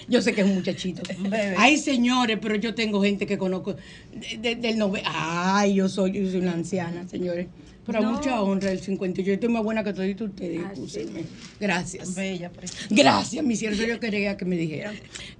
[0.08, 1.02] Yo sé que es un muchachito.
[1.18, 1.54] bebé.
[1.58, 3.74] Ay, señores, pero yo tengo gente que conozco
[4.12, 5.10] de- de- del 90.
[5.14, 7.46] Ay, yo soy, yo soy una anciana, señores.
[7.86, 8.12] Pero a No.
[8.12, 9.26] mucha honra el 58.
[9.28, 10.60] Yo estoy más buena que todos ustedes.
[10.64, 11.24] Ah, excúsenme.
[11.60, 12.14] Gracias.
[12.14, 12.86] Bella, preciosa.
[12.88, 13.76] Gracias, mi cielo.
[13.76, 14.94] Yo quería que me dijeran.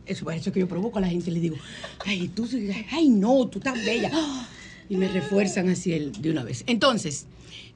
[0.04, 1.56] Eso por eso que yo provoco a la gente y le digo,
[2.04, 2.46] ay, tú,
[2.92, 4.10] ay, no, tú estás bella.
[4.90, 6.64] Y me refuerzan así el, de una vez.
[6.66, 7.24] Entonces,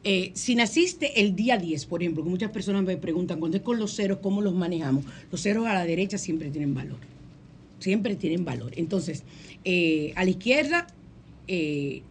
[0.05, 3.63] eh, si naciste el día 10, por ejemplo, que muchas personas me preguntan, cuando es
[3.63, 5.05] con los ceros, ¿cómo los manejamos?
[5.31, 6.99] Los ceros a la derecha siempre tienen valor.
[7.79, 8.73] Siempre tienen valor.
[8.77, 9.25] Entonces,
[9.65, 10.87] eh, a la izquierda,
[11.47, 12.03] eh,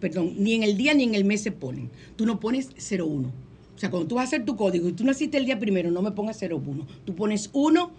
[0.00, 1.90] perdón, ni en el día ni en el mes se ponen.
[2.16, 3.28] Tú no pones 01.
[3.28, 5.90] O sea, cuando tú vas a hacer tu código y tú naciste el día primero,
[5.90, 6.86] no me pongas 01.
[7.06, 7.90] Tú pones 1,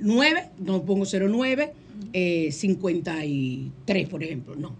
[0.00, 1.72] 9, no pongo 09,
[2.12, 4.56] eh, 53, por ejemplo.
[4.56, 4.74] No.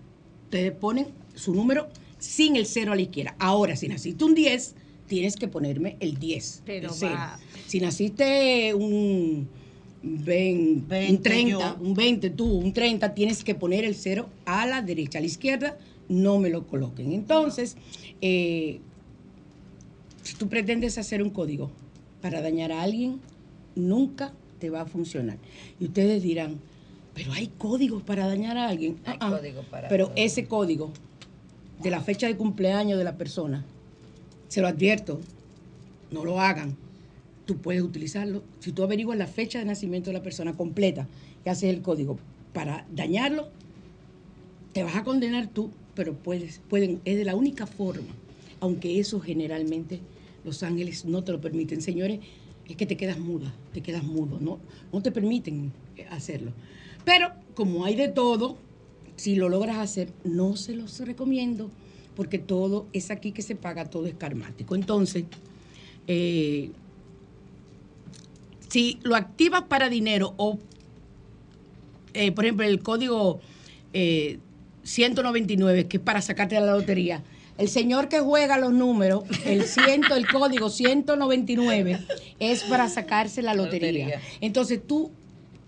[0.46, 1.06] Ustedes ponen
[1.36, 1.88] su número
[2.22, 3.34] sin el 0 a la izquierda.
[3.38, 4.74] Ahora, si naciste un 10,
[5.08, 6.62] tienes que ponerme el 10.
[6.64, 7.14] Pero el cero.
[7.16, 9.48] va- Si naciste un,
[10.02, 11.84] ven- 20 un 30, yo.
[11.84, 15.18] un 20, tú, un 30, tienes que poner el 0 a la derecha.
[15.18, 15.76] A la izquierda,
[16.08, 17.12] no me lo coloquen.
[17.12, 17.76] Entonces,
[18.20, 18.78] eh,
[20.22, 21.70] si tú pretendes hacer un código
[22.20, 23.20] para dañar a alguien,
[23.74, 25.38] nunca te va a funcionar.
[25.80, 26.60] Y ustedes dirán,
[27.14, 28.96] pero hay códigos para dañar a alguien.
[29.04, 29.36] Hay Ah, ah.
[29.38, 30.14] código para Pero todo.
[30.16, 30.92] ese código
[31.80, 33.64] de la fecha de cumpleaños de la persona,
[34.48, 35.20] se lo advierto,
[36.10, 36.76] no lo hagan.
[37.46, 38.42] Tú puedes utilizarlo.
[38.60, 41.08] Si tú averiguas la fecha de nacimiento de la persona completa
[41.44, 42.18] y haces el código
[42.52, 43.48] para dañarlo,
[44.72, 48.14] te vas a condenar tú, pero puedes, pueden, es de la única forma,
[48.60, 50.00] aunque eso generalmente
[50.44, 51.82] los ángeles no te lo permiten.
[51.82, 52.20] Señores,
[52.68, 54.58] es que te quedas muda, te quedas mudo, no,
[54.92, 55.72] no te permiten
[56.10, 56.52] hacerlo.
[57.04, 58.56] Pero como hay de todo,
[59.22, 61.70] si lo logras hacer, no se los recomiendo,
[62.16, 64.74] porque todo es aquí que se paga, todo es karmático.
[64.74, 65.26] Entonces,
[66.08, 66.72] eh,
[68.68, 70.58] si lo activas para dinero o
[72.14, 73.38] eh, por ejemplo, el código
[73.92, 74.40] eh,
[74.82, 77.22] 199, que es para sacarte de la lotería.
[77.58, 82.00] El señor que juega los números, el, ciento, el código 199,
[82.40, 84.06] es para sacarse la lotería.
[84.06, 84.20] Lotería.
[84.40, 85.12] Entonces tú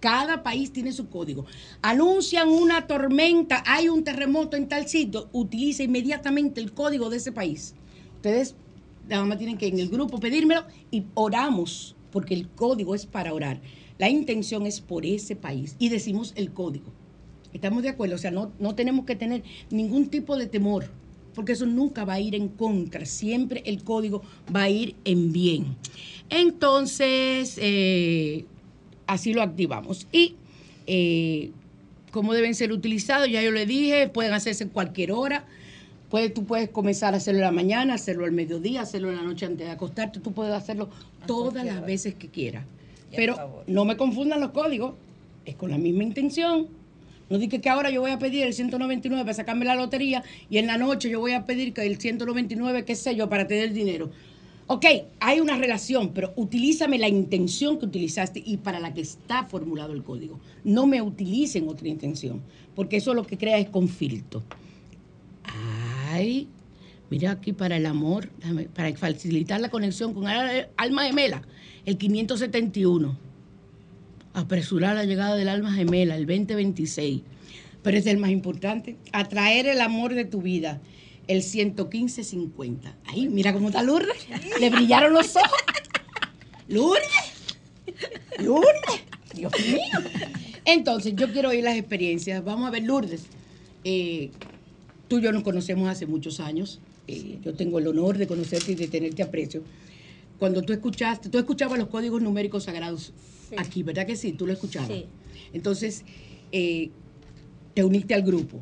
[0.00, 1.44] Cada país tiene su código.
[1.82, 7.32] Anuncian una tormenta, hay un terremoto en tal sitio, utiliza inmediatamente el código de ese
[7.32, 7.74] país.
[8.16, 8.54] Ustedes
[9.08, 13.32] nada más tienen que en el grupo pedírmelo y oramos, porque el código es para
[13.34, 13.60] orar.
[13.98, 16.92] La intención es por ese país y decimos el código.
[17.52, 18.14] ¿Estamos de acuerdo?
[18.14, 20.88] O sea, no, no tenemos que tener ningún tipo de temor,
[21.34, 23.04] porque eso nunca va a ir en contra.
[23.06, 24.22] Siempre el código
[24.54, 25.76] va a ir en bien.
[26.30, 28.44] Entonces, eh,
[29.06, 30.06] así lo activamos.
[30.12, 30.36] Y
[30.86, 31.50] eh,
[32.12, 35.44] cómo deben ser utilizados, ya yo le dije, pueden hacerse en cualquier hora.
[36.10, 39.22] Puede, tú puedes comenzar a hacerlo en la mañana, hacerlo al mediodía, hacerlo en la
[39.22, 40.20] noche antes de acostarte.
[40.20, 40.88] Tú puedes hacerlo
[41.26, 42.64] todas las veces que quieras.
[43.16, 44.94] Pero no me confundan los códigos,
[45.44, 46.68] es con la misma intención.
[47.30, 50.58] No dije que ahora yo voy a pedir el 199 para sacarme la lotería y
[50.58, 53.72] en la noche yo voy a pedir que el 199, qué sé yo, para tener
[53.72, 54.10] dinero.
[54.66, 54.84] Ok,
[55.20, 59.92] hay una relación, pero utilízame la intención que utilizaste y para la que está formulado
[59.94, 60.38] el código.
[60.64, 62.42] No me utilicen otra intención,
[62.74, 64.42] porque eso lo que crea es conflicto.
[66.10, 66.48] Ay,
[67.10, 68.28] mira aquí para el amor,
[68.74, 71.42] para facilitar la conexión con al- alma gemela,
[71.88, 73.16] el 571.
[74.34, 77.22] Apresurar la llegada del alma gemela, el 2026.
[77.82, 80.80] Pero este es el más importante, atraer el amor de tu vida,
[81.28, 82.94] el 11550.
[83.06, 84.26] Ay, mira cómo está Lourdes.
[84.60, 85.62] Le brillaron los ojos.
[86.68, 87.46] Lourdes.
[88.38, 89.02] Lourdes.
[89.34, 90.10] Dios mío.
[90.66, 92.44] Entonces, yo quiero oír las experiencias.
[92.44, 93.22] Vamos a ver, Lourdes.
[93.84, 94.30] eh,
[95.08, 96.80] tú y yo nos conocemos hace muchos años.
[97.06, 99.62] eh, yo tengo el honor de conocerte y de tenerte aprecio.
[100.38, 103.12] Cuando tú escuchaste, tú escuchabas los códigos numéricos sagrados
[103.48, 103.54] Sí.
[103.58, 104.32] aquí, ¿verdad que sí?
[104.32, 104.88] Tú lo escuchabas.
[104.88, 105.06] Sí.
[105.52, 106.04] Entonces,
[106.52, 106.90] eh,
[107.74, 108.60] te uniste al grupo.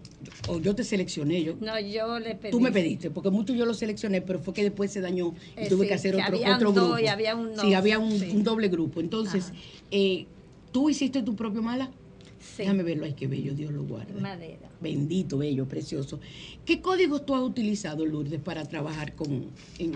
[0.49, 1.55] O yo te seleccioné, yo.
[1.61, 2.51] No, yo le pedí.
[2.53, 5.61] Tú me pediste, porque mucho yo lo seleccioné, pero fue que después se dañó y
[5.65, 6.99] Eh, tuve sí, que hacer otro, otro grupo.
[6.99, 9.01] y había un Sí, había un, doble grupo.
[9.01, 9.53] Entonces,
[9.91, 10.27] eh,
[10.73, 11.91] ¿tú hiciste tu propio mala?
[12.39, 12.59] Sí.
[12.63, 14.21] Déjame verlo, ay, qué bello, Dios lo guarde.
[14.21, 14.71] Madera.
[14.81, 16.21] Bendito, bello, precioso.
[16.65, 19.47] ¿Qué códigos tú has utilizado, Lourdes, para trabajar con,
[19.79, 19.93] en,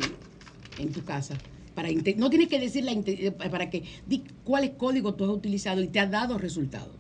[0.79, 1.37] en tu casa?
[1.81, 5.81] Para no tienes que decir la eh, para que di cuáles códigos tú has utilizado
[5.81, 6.95] y te ha dado resultados.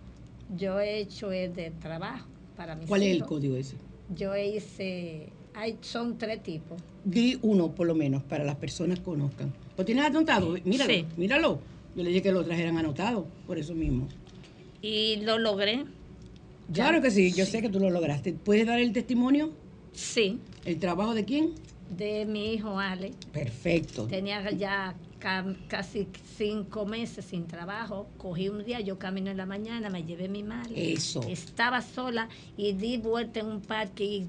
[0.56, 2.26] Yo he hecho el de trabajo
[2.56, 3.76] para mis ¿Cuál es el código ese?
[4.16, 6.80] Yo hice, hay, son tres tipos.
[7.04, 9.52] Di uno, por lo menos, para las personas que conozcan.
[9.76, 10.56] ¿Lo tienes anotado?
[10.64, 11.04] Míralo, Sí.
[11.18, 11.60] míralo.
[11.94, 14.08] Yo le dije que lo trajeran anotado, por eso mismo.
[14.80, 15.84] Y lo logré.
[16.68, 16.84] Ya.
[16.84, 18.32] Claro que sí, yo sé que tú lo lograste.
[18.32, 19.50] ¿Puedes dar el testimonio?
[19.92, 21.50] Sí, ¿El trabajo de quién?
[21.90, 23.12] De mi hijo Ale.
[23.32, 24.06] Perfecto.
[24.06, 28.08] Tenía ya ca- casi cinco meses sin trabajo.
[28.16, 30.92] Cogí un día, yo camino en la mañana, me llevé mi madre.
[30.92, 31.20] Eso.
[31.28, 34.26] Estaba sola y di vuelta en un parque y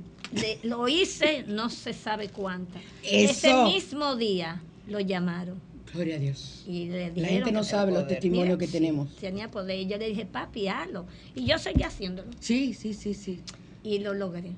[0.64, 2.80] lo hice no se sabe cuánta.
[3.04, 3.66] Ese Eso.
[3.66, 5.60] mismo día lo llamaron.
[5.94, 6.64] Gloria a Dios.
[6.68, 9.14] Y le La gente no sabe los testimonios Mira, que tenemos.
[9.18, 9.78] Tenía poder.
[9.78, 11.06] Y yo le dije, papi, hazlo.
[11.36, 12.32] Y yo seguí haciéndolo.
[12.40, 13.42] Sí, sí, sí, sí.
[13.84, 14.54] Y lo logré.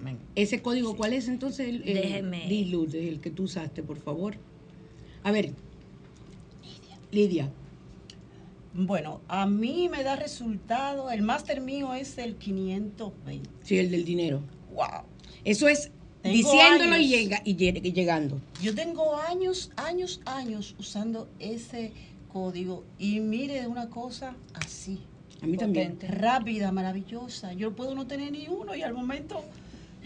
[0.00, 0.18] Amén.
[0.34, 1.68] ¿Ese código cuál es entonces?
[1.68, 2.46] El, el- Déjeme.
[2.46, 4.36] El que tú usaste, por favor.
[5.24, 5.52] A ver.
[7.10, 7.50] Lidia.
[8.74, 13.48] Bueno, a mí me da resultado, el máster mío es el 520.
[13.64, 14.42] Sí, el del dinero.
[14.72, 15.02] ¡Wow!
[15.44, 15.90] Eso es
[16.22, 17.08] Tengo diciéndolo y, años.
[17.08, 18.40] llega, y lle- y llegando.
[18.62, 21.92] Yo tengo años, años, años usando ese
[22.32, 25.00] código y mire una cosa así.
[25.40, 25.98] A mí también.
[26.06, 27.54] rápida, maravillosa.
[27.54, 29.42] Yo puedo no tener ni uno y al momento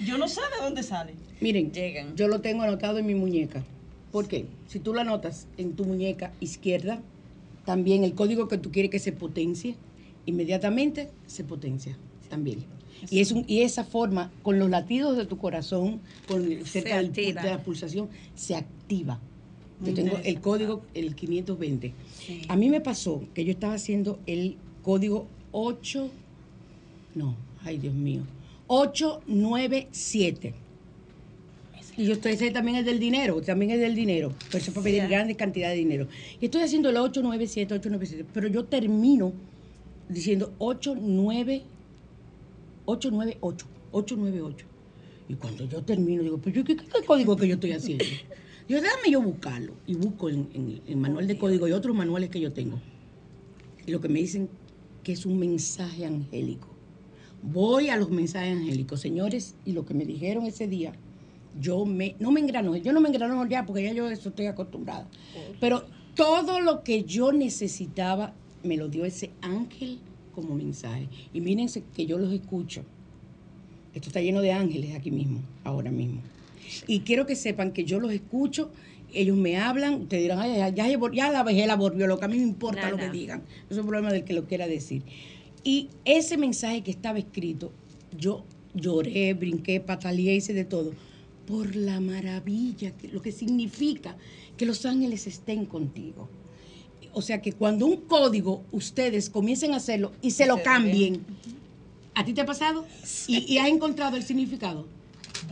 [0.05, 1.15] yo no sé de dónde sale.
[1.41, 2.17] Miren, Llegan.
[2.17, 3.65] yo lo tengo anotado en mi muñeca.
[4.11, 4.47] ¿Por qué?
[4.69, 7.01] Si tú lo anotas en tu muñeca izquierda,
[7.65, 9.77] también el código que tú quieres que se potencie,
[10.27, 11.97] inmediatamente se potencia
[12.29, 12.65] también.
[13.11, 17.13] Y, es un, y esa forma, con los latidos de tu corazón, con cerca del
[17.13, 19.19] de la pulsación, se activa.
[19.85, 21.93] Yo tengo el código, el 520.
[22.15, 22.43] Sí.
[22.49, 26.09] A mí me pasó que yo estaba haciendo el código 8,
[27.17, 27.35] no,
[27.65, 28.23] ay Dios mío,
[28.73, 30.55] 897.
[31.99, 34.75] Y yo estoy, ese también es del dinero, también es del dinero, pero eso es
[34.75, 36.09] para pedir grandes cantidades de dinero.
[36.41, 39.35] Y estoy haciendo el 897, 897, pero yo termino
[40.09, 41.65] diciendo 89,
[42.87, 44.67] 898, 898.
[45.29, 48.07] Y cuando yo termino, digo, pues yo, ¿qué, qué código que yo estoy haciendo?
[48.69, 49.75] Digo, déjame yo buscarlo.
[49.87, 52.81] Y busco en, en el manual de código y otros manuales que yo tengo.
[53.87, 54.49] Y lo que me dicen
[55.03, 56.72] que es un mensaje angélico.
[57.43, 60.93] Voy a los mensajes angélicos, señores, y lo que me dijeron ese día
[61.61, 64.47] yo me, no me engrano, yo no me engrano ya porque ya yo eso estoy
[64.47, 65.07] acostumbrada.
[65.61, 65.85] Pero
[66.15, 69.99] todo lo que yo necesitaba me lo dio ese ángel
[70.35, 71.09] como mensaje.
[71.33, 72.85] Y mírense que yo los escucho.
[73.95, 76.21] Esto está lleno de ángeles aquí mismo, ahora mismo.
[76.87, 78.71] Y quiero que sepan que yo los escucho,
[79.13, 82.29] ellos me hablan, te dirán, "Ay, ya, ya, ya la vejez la volvió loca, a
[82.29, 83.43] mí me importa lo que digan.
[83.67, 85.03] Eso es un problema del que lo quiera decir.
[85.65, 87.73] Y ese mensaje que estaba escrito,
[88.17, 88.45] yo
[88.75, 90.93] lloré, brinqué, pataleé, hice de todo,
[91.47, 94.17] por la maravilla, que, lo que significa
[94.57, 96.29] que los ángeles estén contigo.
[97.13, 101.25] O sea que cuando un código ustedes comiencen a hacerlo y se lo cambien,
[102.15, 102.87] ¿a ti te ha pasado?
[103.27, 104.87] ¿Y, y has encontrado el significado?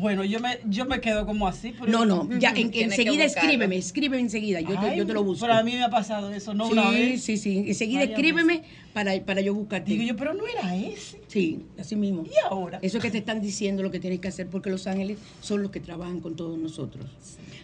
[0.00, 1.74] Bueno, yo me, yo me quedo como así.
[1.78, 5.46] pero- No, no, ya en- enseguida escríbeme, escríbeme enseguida, yo, te, yo te lo busco.
[5.46, 7.22] Pero a mí me ha pasado eso, no una vez.
[7.22, 9.90] sí, sí, enseguida escríbeme para, para yo buscarte.
[9.90, 11.20] Digo yo, pero no era ese.
[11.28, 12.24] Sí, así mismo.
[12.24, 12.78] ¿Y ahora?
[12.82, 15.62] Eso es que te están diciendo lo que tienes que hacer porque los ángeles son
[15.62, 17.04] los que trabajan con todos nosotros.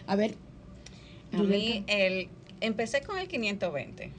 [0.05, 0.35] A ver.
[1.33, 2.29] A mí, el,
[2.61, 4.11] empecé con el 520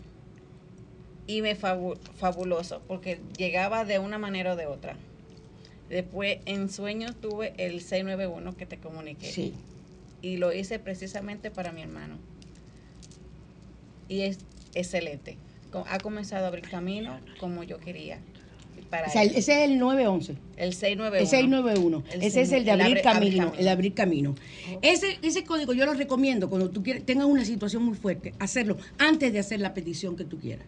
[1.27, 4.97] y me fabu- fabuloso porque llegaba de una manera o de otra.
[5.89, 9.31] Después, en sueños, tuve el 691 que te comuniqué.
[9.31, 9.55] Sí.
[10.21, 12.17] Y lo hice precisamente para mi hermano.
[14.09, 14.39] Y es
[14.75, 15.37] excelente.
[15.89, 18.19] Ha comenzado a abrir camino como yo quería.
[18.91, 19.33] Para O sea, él.
[19.35, 20.33] ese es el 911.
[20.57, 21.19] el 691.
[21.21, 22.05] El 691.
[22.11, 23.61] El Ese es el de el abrir abrir camino, camino.
[23.61, 24.35] el abrir camino.
[24.81, 28.79] Ese, ese código yo lo recomiendo cuando tú quieres, tengas una situación muy fuerte, hacerlo
[28.97, 30.65] antes de hacer la petición que tú quieras.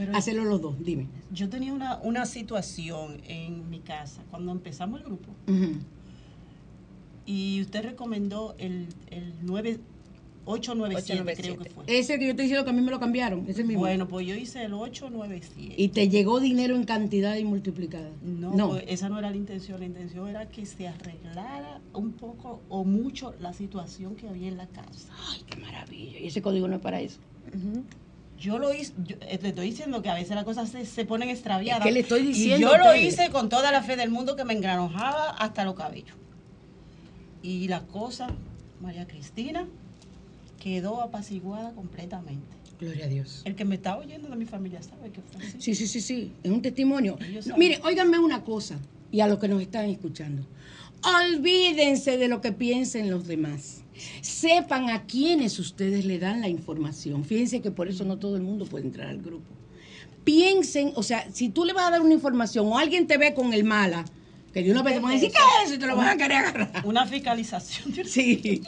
[0.00, 1.08] Pero Hacerlo los dos, dime.
[1.30, 5.28] yo tenía una, una situación en mi casa cuando empezamos el grupo
[7.26, 9.78] y usted recomendó el, el 9,
[10.46, 11.42] 897, 897.
[11.42, 11.84] creo que fue.
[11.86, 13.80] Ese que yo te diciendo que a mí me lo cambiaron, ese mismo.
[13.80, 15.74] Bueno, pues yo hice el 897.
[15.76, 18.10] y te llegó dinero en cantidad y multiplicada.
[18.22, 19.80] No, pues esa no era la intención.
[19.80, 24.56] La intención era que se arreglara un poco o mucho la situación que había en
[24.56, 25.12] la casa.
[25.28, 26.18] Ay, qué maravilla.
[26.18, 27.20] Y ese código no es para eso.
[28.40, 31.04] Yo lo hice, yo, eh, te estoy diciendo que a veces las cosas se, se
[31.04, 31.84] ponen extraviadas.
[31.84, 34.34] Que le estoy Y diciendo yo a lo hice con toda la fe del mundo
[34.34, 36.16] que me engranojaba hasta los cabellos.
[37.42, 38.28] Y la cosa,
[38.80, 39.66] María Cristina,
[40.58, 42.56] quedó apaciguada completamente.
[42.80, 43.42] Gloria a Dios.
[43.44, 45.56] El que me está oyendo de mi familia sabe que fue así.
[45.60, 46.32] Sí, sí, sí, sí.
[46.42, 47.18] Es un testimonio.
[47.20, 47.58] No, saben.
[47.58, 48.78] Mire, óiganme una cosa,
[49.10, 50.46] y a los que nos están escuchando.
[51.02, 53.82] Olvídense de lo que piensen los demás.
[54.20, 57.24] Sepan a quiénes ustedes le dan la información.
[57.24, 59.46] Fíjense que por eso no todo el mundo puede entrar al grupo.
[60.24, 63.32] Piensen, o sea, si tú le vas a dar una información o alguien te ve
[63.34, 64.04] con el mala,
[64.52, 65.74] que de una vez te van a decir, ¿qué es eso?
[65.74, 66.86] Y te lo van a querer agarrar.
[66.86, 67.94] Una fiscalización.
[68.06, 68.62] Sí.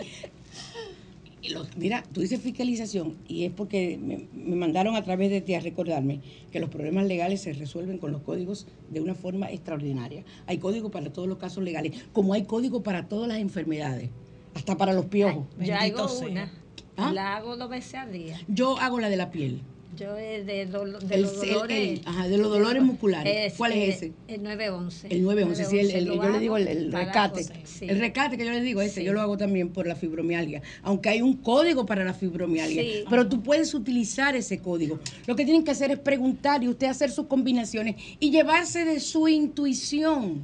[1.44, 5.40] Y los- mira, tú dices fiscalización y es porque me, me mandaron a través de
[5.40, 6.20] ti a recordarme
[6.52, 10.22] que los problemas legales se resuelven con los códigos de una forma extraordinaria.
[10.46, 14.10] Hay código para todos los casos legales, como hay código para todas las enfermedades,
[14.54, 15.44] hasta para los piojos.
[15.58, 16.28] Yo Bendito hago sea.
[16.28, 16.52] una.
[16.96, 17.12] ¿Ah?
[17.12, 18.38] La hago dos veces al día.
[18.48, 19.62] Yo hago la de la piel,
[19.96, 22.00] Yo eh, de, dolo- de El- los dolores.
[22.00, 23.54] el- ajá, de los dolores musculares.
[23.56, 24.12] ¿Cuál es ese?
[24.28, 25.08] El 911.
[25.10, 27.44] el 911, sí, el, yo le digo el, rescate.
[27.64, 27.86] sí.
[27.88, 29.04] El rescate que yo les digo, ese Sí.
[29.06, 30.60] yo lo hago también por la fibromialgia.
[30.82, 32.82] Aunque hay un código para la fibromialgia.
[32.82, 33.04] Sí.
[33.08, 34.98] Pero tú puedes utilizar ese código.
[35.26, 39.00] Lo que tienen que hacer es preguntar y usted hacer sus combinaciones y llevarse de
[39.00, 40.42] su intuición.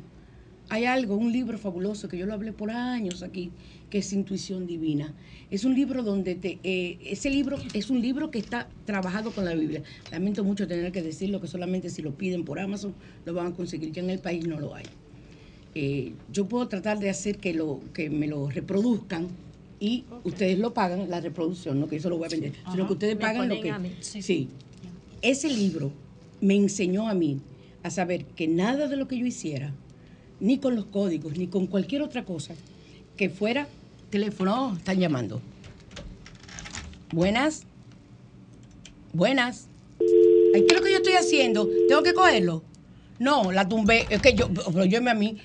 [0.71, 3.51] Hay algo, un libro fabuloso que yo lo hablé por años aquí,
[3.91, 5.15] que es Intuición Divina.
[5.51, 9.45] Es un libro donde te, eh, ese libro es un libro que está trabajado con
[9.45, 9.83] la Biblia.
[10.11, 13.55] Lamento mucho tener que decirlo que solamente si lo piden por Amazon lo van a
[13.55, 13.93] conseguir.
[13.93, 14.85] Ya en el país no lo hay.
[15.75, 19.29] Eh, yo puedo tratar de hacer que lo que me lo reproduzcan
[19.81, 22.93] y ustedes lo pagan la reproducción, no que eso lo voy a vender, sino que
[22.95, 23.93] ustedes pagan lo que mí.
[24.01, 24.49] sí.
[25.23, 25.93] Ese libro
[26.41, 27.41] me enseñó a mí
[27.83, 29.73] a saber que nada de lo que yo hiciera,
[30.41, 32.55] ni con los códigos, ni con cualquier otra cosa,
[33.17, 33.69] que fuera
[34.11, 35.41] teléfono, están llamando.
[37.13, 37.67] Buenas.
[39.13, 39.69] Buenas.
[40.55, 41.69] Ay, ¿Qué es lo que yo estoy haciendo?
[41.89, 42.63] ¿Tengo que cogerlo?
[43.19, 44.07] No, la tumbé.
[44.11, 45.39] Es que yo, pero yo me a mí.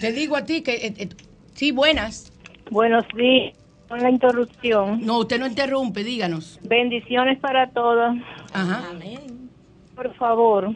[0.00, 0.74] Te digo a ti que.
[0.74, 1.08] eh, eh,
[1.54, 2.32] sí, buenas.
[2.70, 3.56] Buenos días,
[3.88, 5.04] con la interrupción.
[5.04, 6.58] No, usted no interrumpe, díganos.
[6.62, 8.16] Bendiciones para todos.
[8.52, 8.88] Ajá.
[8.90, 9.50] Amén.
[9.94, 10.74] Por favor,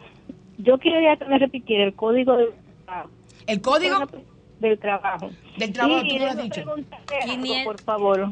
[0.59, 2.37] yo quería que me repitiera el código
[2.85, 3.11] trabajo.
[3.47, 3.97] ¿El código?
[4.68, 5.30] Del trabajo.
[5.58, 6.60] Del trabajo, Sí, tú no lo has dicho.
[6.60, 6.76] algo,
[7.24, 7.64] 500.
[7.64, 8.30] por favor.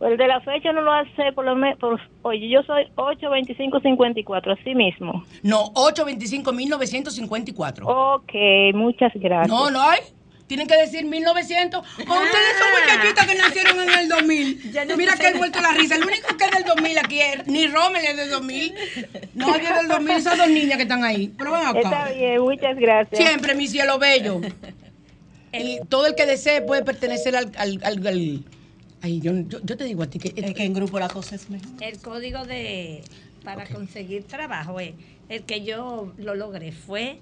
[0.00, 1.76] El de la fecha no lo hace, por lo menos.
[2.22, 5.24] Oye, yo soy 82554, así mismo.
[5.42, 7.82] No, 825-1954.
[7.84, 8.32] Ok,
[8.74, 9.48] muchas gracias.
[9.48, 9.98] No, no hay.
[10.46, 11.80] Tienen que decir 1900.
[11.80, 14.72] O ustedes son muchachitas que nacieron en el 2000.
[14.78, 15.96] Ya no Mira que he vuelto la risa.
[15.96, 17.46] El único que es del 2000 aquí es.
[17.46, 18.74] Ni Rommel es del 2000.
[19.34, 20.16] Nadie es del 2000.
[20.16, 21.30] Esas dos niñas que están ahí.
[21.36, 21.80] Pero ven acá.
[21.80, 23.18] Está bien, muchas gracias.
[23.20, 24.40] Siempre mi cielo bello.
[25.52, 27.50] Y todo el que desee puede pertenecer al...
[27.56, 28.44] al, al- al-
[29.02, 30.32] ay, yo, yo- yo te digo a ti que...
[30.36, 31.68] Es que en grupo la cosa es mejor.
[31.80, 33.02] El código de
[33.44, 34.92] para conseguir trabajo es
[35.28, 37.18] el que yo lo logré fue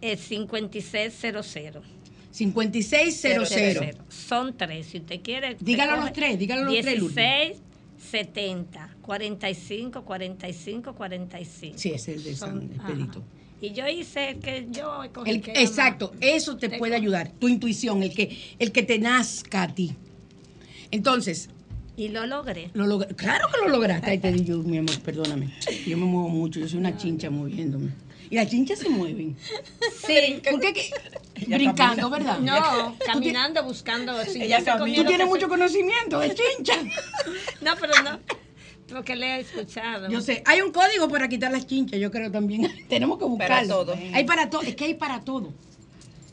[0.00, 1.84] el 5600.
[2.32, 3.96] 5600.
[4.08, 5.56] Son tres, si usted quiere.
[5.60, 7.14] Dígalo los tres, dígalo los tres, Lourdes.
[7.16, 7.62] 16,
[8.10, 11.78] 70, 45, 45, 45.
[11.78, 13.22] Sí, es el de San Expedito.
[13.62, 17.30] Y yo hice el que yo escogí El- que era exacto, eso te puede ayudar,
[17.38, 19.94] tu intuición, el que, el que te nazca a ti.
[20.90, 21.50] Entonces,
[21.96, 22.70] Y lo logré.
[22.74, 24.10] lo logra- claro que lo lograste.
[24.10, 25.52] Ay, te digo, mi amor, perdóname.
[25.86, 27.90] Yo me muevo mucho, yo soy una chincha moviéndome.
[28.30, 29.36] Y las chinchas se mueven.
[30.06, 30.40] Sí.
[30.48, 30.90] ¿Por qué?
[31.48, 32.38] Brincando, ¿verdad?
[32.38, 34.24] No, caminando, buscando.
[34.24, 36.74] si Ella ya se comió Tú tienes mucho se- conocimiento de chincha.
[37.60, 38.18] No, pero no.
[38.92, 40.08] Porque le he escuchado.
[40.08, 42.68] Yo sé, hay un código para quitar las chinchas, yo creo también.
[42.88, 43.84] Tenemos que buscarlo.
[43.84, 43.94] todo.
[44.12, 45.52] Hay para todo, es que hay para todo.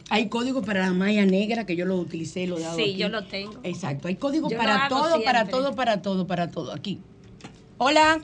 [0.09, 2.95] Hay código para la malla negra que yo lo utilicé, lo he dado Sí, aquí.
[2.95, 3.59] yo lo tengo.
[3.63, 6.73] Exacto, hay código Yo lo para todo, para todo, para todo, para todo.
[6.73, 6.99] Aquí.
[7.77, 8.21] Hola.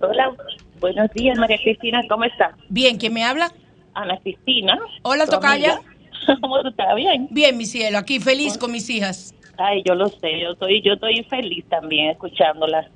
[0.00, 0.36] Hola,
[0.80, 2.54] buenos días, María Cristina, ¿cómo estás?
[2.68, 3.52] Bien, ¿quién me habla?
[3.94, 4.78] Ana Cristina.
[5.02, 5.80] Hola, Tocaya.
[6.40, 6.94] ¿Cómo tú estás?
[6.94, 7.26] Bien.
[7.32, 9.34] Bien, mi cielo, aquí feliz con mis hijas.
[9.56, 12.86] Ay, yo lo sé, yo estoy, yo estoy feliz también escuchándolas.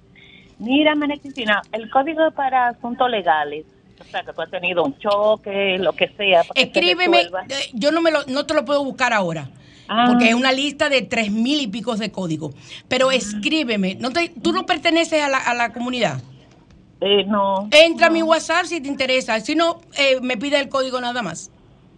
[0.63, 3.67] Mira, María Cristina, el código para asuntos legales,
[4.01, 6.45] o sea, que tú has tenido un choque, lo que sea.
[6.45, 9.51] se Escríbeme, eh, yo no, me lo, no te lo puedo buscar ahora.
[9.89, 10.07] Ah.
[10.09, 12.53] Porque es una lista de tres mil y picos de código.
[12.87, 13.97] Pero escríbeme.
[13.97, 16.23] No te, ¿Tú no perteneces a la, a la comunidad?
[17.01, 17.69] Eh, no.
[17.73, 19.41] Entra a mi WhatsApp si te interesa.
[19.41, 21.51] Si no, eh, me pide el código nada más.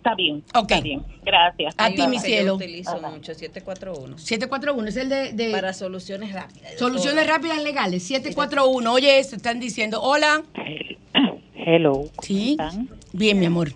[0.04, 0.44] Está bien.
[0.54, 0.70] Ok.
[0.70, 1.02] Está bien.
[1.24, 1.74] Gracias.
[1.78, 2.46] A ti, mi cielo.
[2.48, 4.18] Yo utilizo mucho, 741.
[4.18, 6.74] 741 es el de, de Para soluciones rápidas.
[6.78, 7.34] soluciones todo.
[7.34, 8.02] rápidas legales.
[8.02, 8.92] 741.
[8.92, 10.02] Oye, eso están diciendo.
[10.02, 10.42] Hola.
[11.56, 12.04] Hello.
[12.20, 12.50] Sí.
[12.50, 12.90] están?
[13.14, 13.70] Bien, mi amor.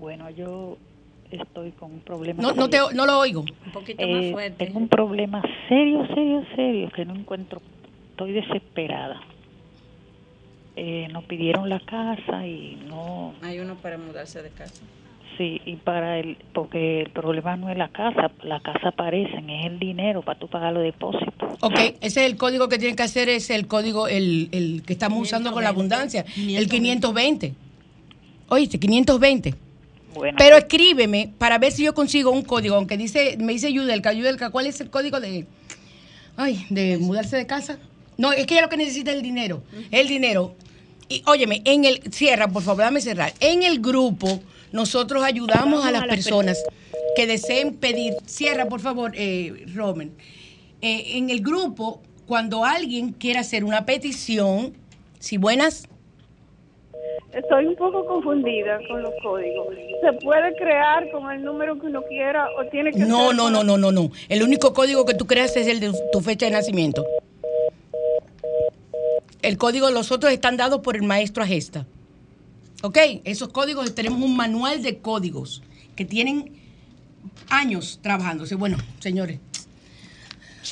[0.00, 0.76] Bueno, yo
[1.30, 2.42] estoy con un problema.
[2.42, 3.42] No, no, te, no lo oigo.
[3.66, 4.66] Un poquito Eh, más fuerte.
[4.66, 7.62] tengo un problema serio, serio, serio, que no encuentro.
[8.10, 9.20] Estoy desesperada.
[10.74, 13.34] Eh, nos pidieron la casa y no.
[13.42, 14.82] Hay uno para mudarse de casa.
[15.36, 16.36] Sí, y para el.
[16.52, 20.48] Porque el problema no es la casa, la casa aparecen, es el dinero para tú
[20.48, 21.54] pagar los depósitos.
[21.60, 24.92] Ok, ese es el código que tienen que hacer, es el código, el, el que
[24.92, 27.54] estamos usando con la abundancia, el 520.
[28.48, 29.54] Oíste, 520.
[30.14, 34.12] Bueno, Pero escríbeme para ver si yo consigo un código, aunque dice, me dice Yudelka,
[34.12, 35.46] Yudelka, ¿cuál es el código de,
[36.36, 37.78] ay, de mudarse de casa?
[38.16, 40.54] No, es que ella lo que necesita es el dinero, el dinero.
[41.08, 43.32] Y óyeme, en el, cierra, por favor, dame cerrar.
[43.40, 44.40] En el grupo,
[44.74, 46.64] nosotros ayudamos a las personas
[47.14, 50.12] que deseen pedir, cierra, por favor, eh, Romen.
[50.82, 54.74] Eh, en el grupo, cuando alguien quiera hacer una petición,
[55.20, 55.88] si buenas,
[57.32, 59.66] Estoy un poco confundida con los códigos.
[60.00, 63.50] ¿Se puede crear con el número que uno quiera o tiene que No, ser no,
[63.50, 64.10] no, no, no, no.
[64.28, 67.04] El único código que tú creas es el de tu fecha de nacimiento.
[69.42, 71.86] El código, los otros están dados por el maestro Agesta.
[72.84, 72.98] ¿Ok?
[73.24, 75.62] Esos códigos, tenemos un manual de códigos
[75.96, 76.52] que tienen
[77.48, 78.56] años trabajándose.
[78.56, 79.40] Bueno, señores.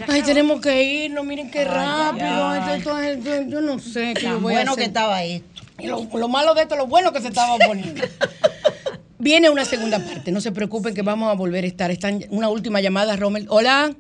[0.08, 2.48] Ay, tenemos que irnos, miren qué rápido.
[2.48, 2.78] ay.
[2.78, 4.88] Esto- esto- esto- yo no sé qué voy a bueno que hacer.
[4.88, 5.62] estaba esto.
[5.78, 8.02] Y lo, lo malo de esto, lo bueno que se estaba poniendo.
[9.18, 11.90] Viene una segunda parte, no se preocupen que vamos a volver a estar.
[11.90, 13.46] Están una última llamada, Rommel.
[13.48, 13.94] Hola.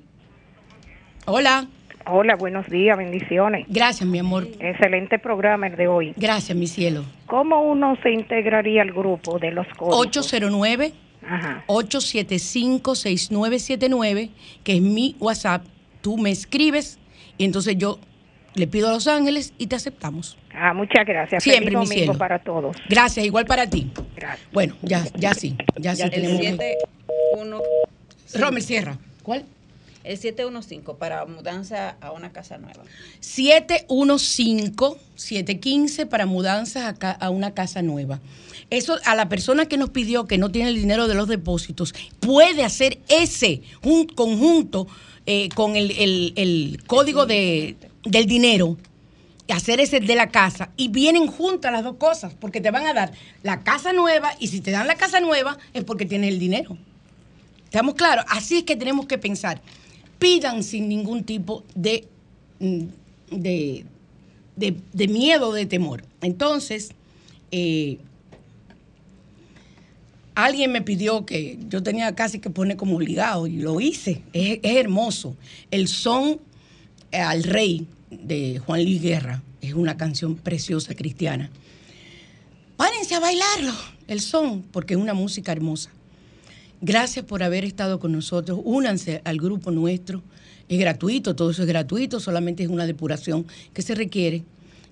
[1.24, 1.66] Hola.
[2.06, 3.64] Hola, buenos días, bendiciones.
[3.68, 4.46] Gracias, mi amor.
[4.60, 6.12] Excelente programa el de hoy.
[6.16, 7.04] Gracias, mi cielo.
[7.26, 10.00] ¿Cómo uno se integraría al grupo de los códigos?
[10.06, 10.92] 809
[11.24, 11.62] Ajá.
[11.68, 14.30] 875-6979,
[14.64, 15.64] que es mi WhatsApp.
[16.00, 16.98] Tú me escribes
[17.38, 18.00] y entonces yo
[18.54, 20.36] le pido a Los Ángeles y te aceptamos.
[20.52, 21.44] Ah, muchas gracias.
[21.44, 22.18] Siempre, Feliz mi domingo cielo.
[22.18, 22.76] para todos.
[22.88, 23.92] Gracias, igual para ti.
[24.16, 24.48] Gracias.
[24.52, 26.40] Bueno, ya, ya sí, ya sí el tenemos.
[26.40, 27.60] que- 71
[28.34, 28.98] Rommel, cierra.
[29.22, 29.44] ¿Cuál?
[30.04, 32.82] El 715 para mudanza a una casa nueva.
[33.20, 38.20] 715-715 para mudanzas a, ca- a una casa nueva.
[38.70, 41.94] Eso a la persona que nos pidió que no tiene el dinero de los depósitos,
[42.20, 44.86] puede hacer ese un conjunto
[45.26, 48.76] eh, con el, el- el código de, del dinero,
[49.48, 52.94] hacer ese de la casa y vienen juntas las dos cosas, porque te van a
[52.94, 56.38] dar la casa nueva y si te dan la casa nueva es porque tienes el
[56.38, 56.76] dinero.
[57.64, 58.24] ¿Estamos claros?
[58.28, 59.60] Así es que tenemos que pensar.
[60.22, 62.06] Pidan sin ningún tipo de,
[62.60, 62.84] mm,
[63.32, 63.84] de,
[64.56, 66.04] de, de miedo, de temor.
[66.20, 66.92] Entonces,
[67.50, 67.98] eh,
[70.34, 74.22] alguien me pidió que yo tenía casi que poner como obligado y lo hice.
[74.32, 75.36] Es, es hermoso.
[75.72, 76.40] El son
[77.10, 81.50] al rey de Juan Luis Guerra es una canción preciosa cristiana.
[82.76, 83.72] Párense a bailarlo,
[84.08, 85.90] el son, porque es una música hermosa.
[86.82, 88.60] Gracias por haber estado con nosotros.
[88.64, 90.22] Únanse al grupo nuestro.
[90.68, 94.42] Es gratuito, todo eso es gratuito, solamente es una depuración que se requiere.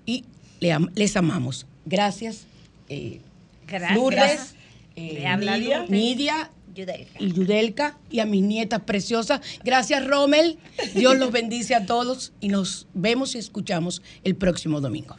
[0.05, 0.23] Y
[0.61, 1.65] le am- les amamos.
[1.85, 2.45] Gracias.
[2.89, 3.19] eh,
[3.67, 3.95] Gracias.
[3.95, 4.55] Lourdes,
[4.95, 5.85] eh, Nidia.
[5.87, 7.19] Nidia Yudelka.
[7.19, 9.41] y Yudelka y a mis nietas preciosas.
[9.63, 10.57] Gracias, Rommel.
[10.95, 15.15] Dios los bendice a todos y nos vemos y escuchamos el próximo domingo.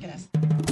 [0.00, 0.71] majestuoso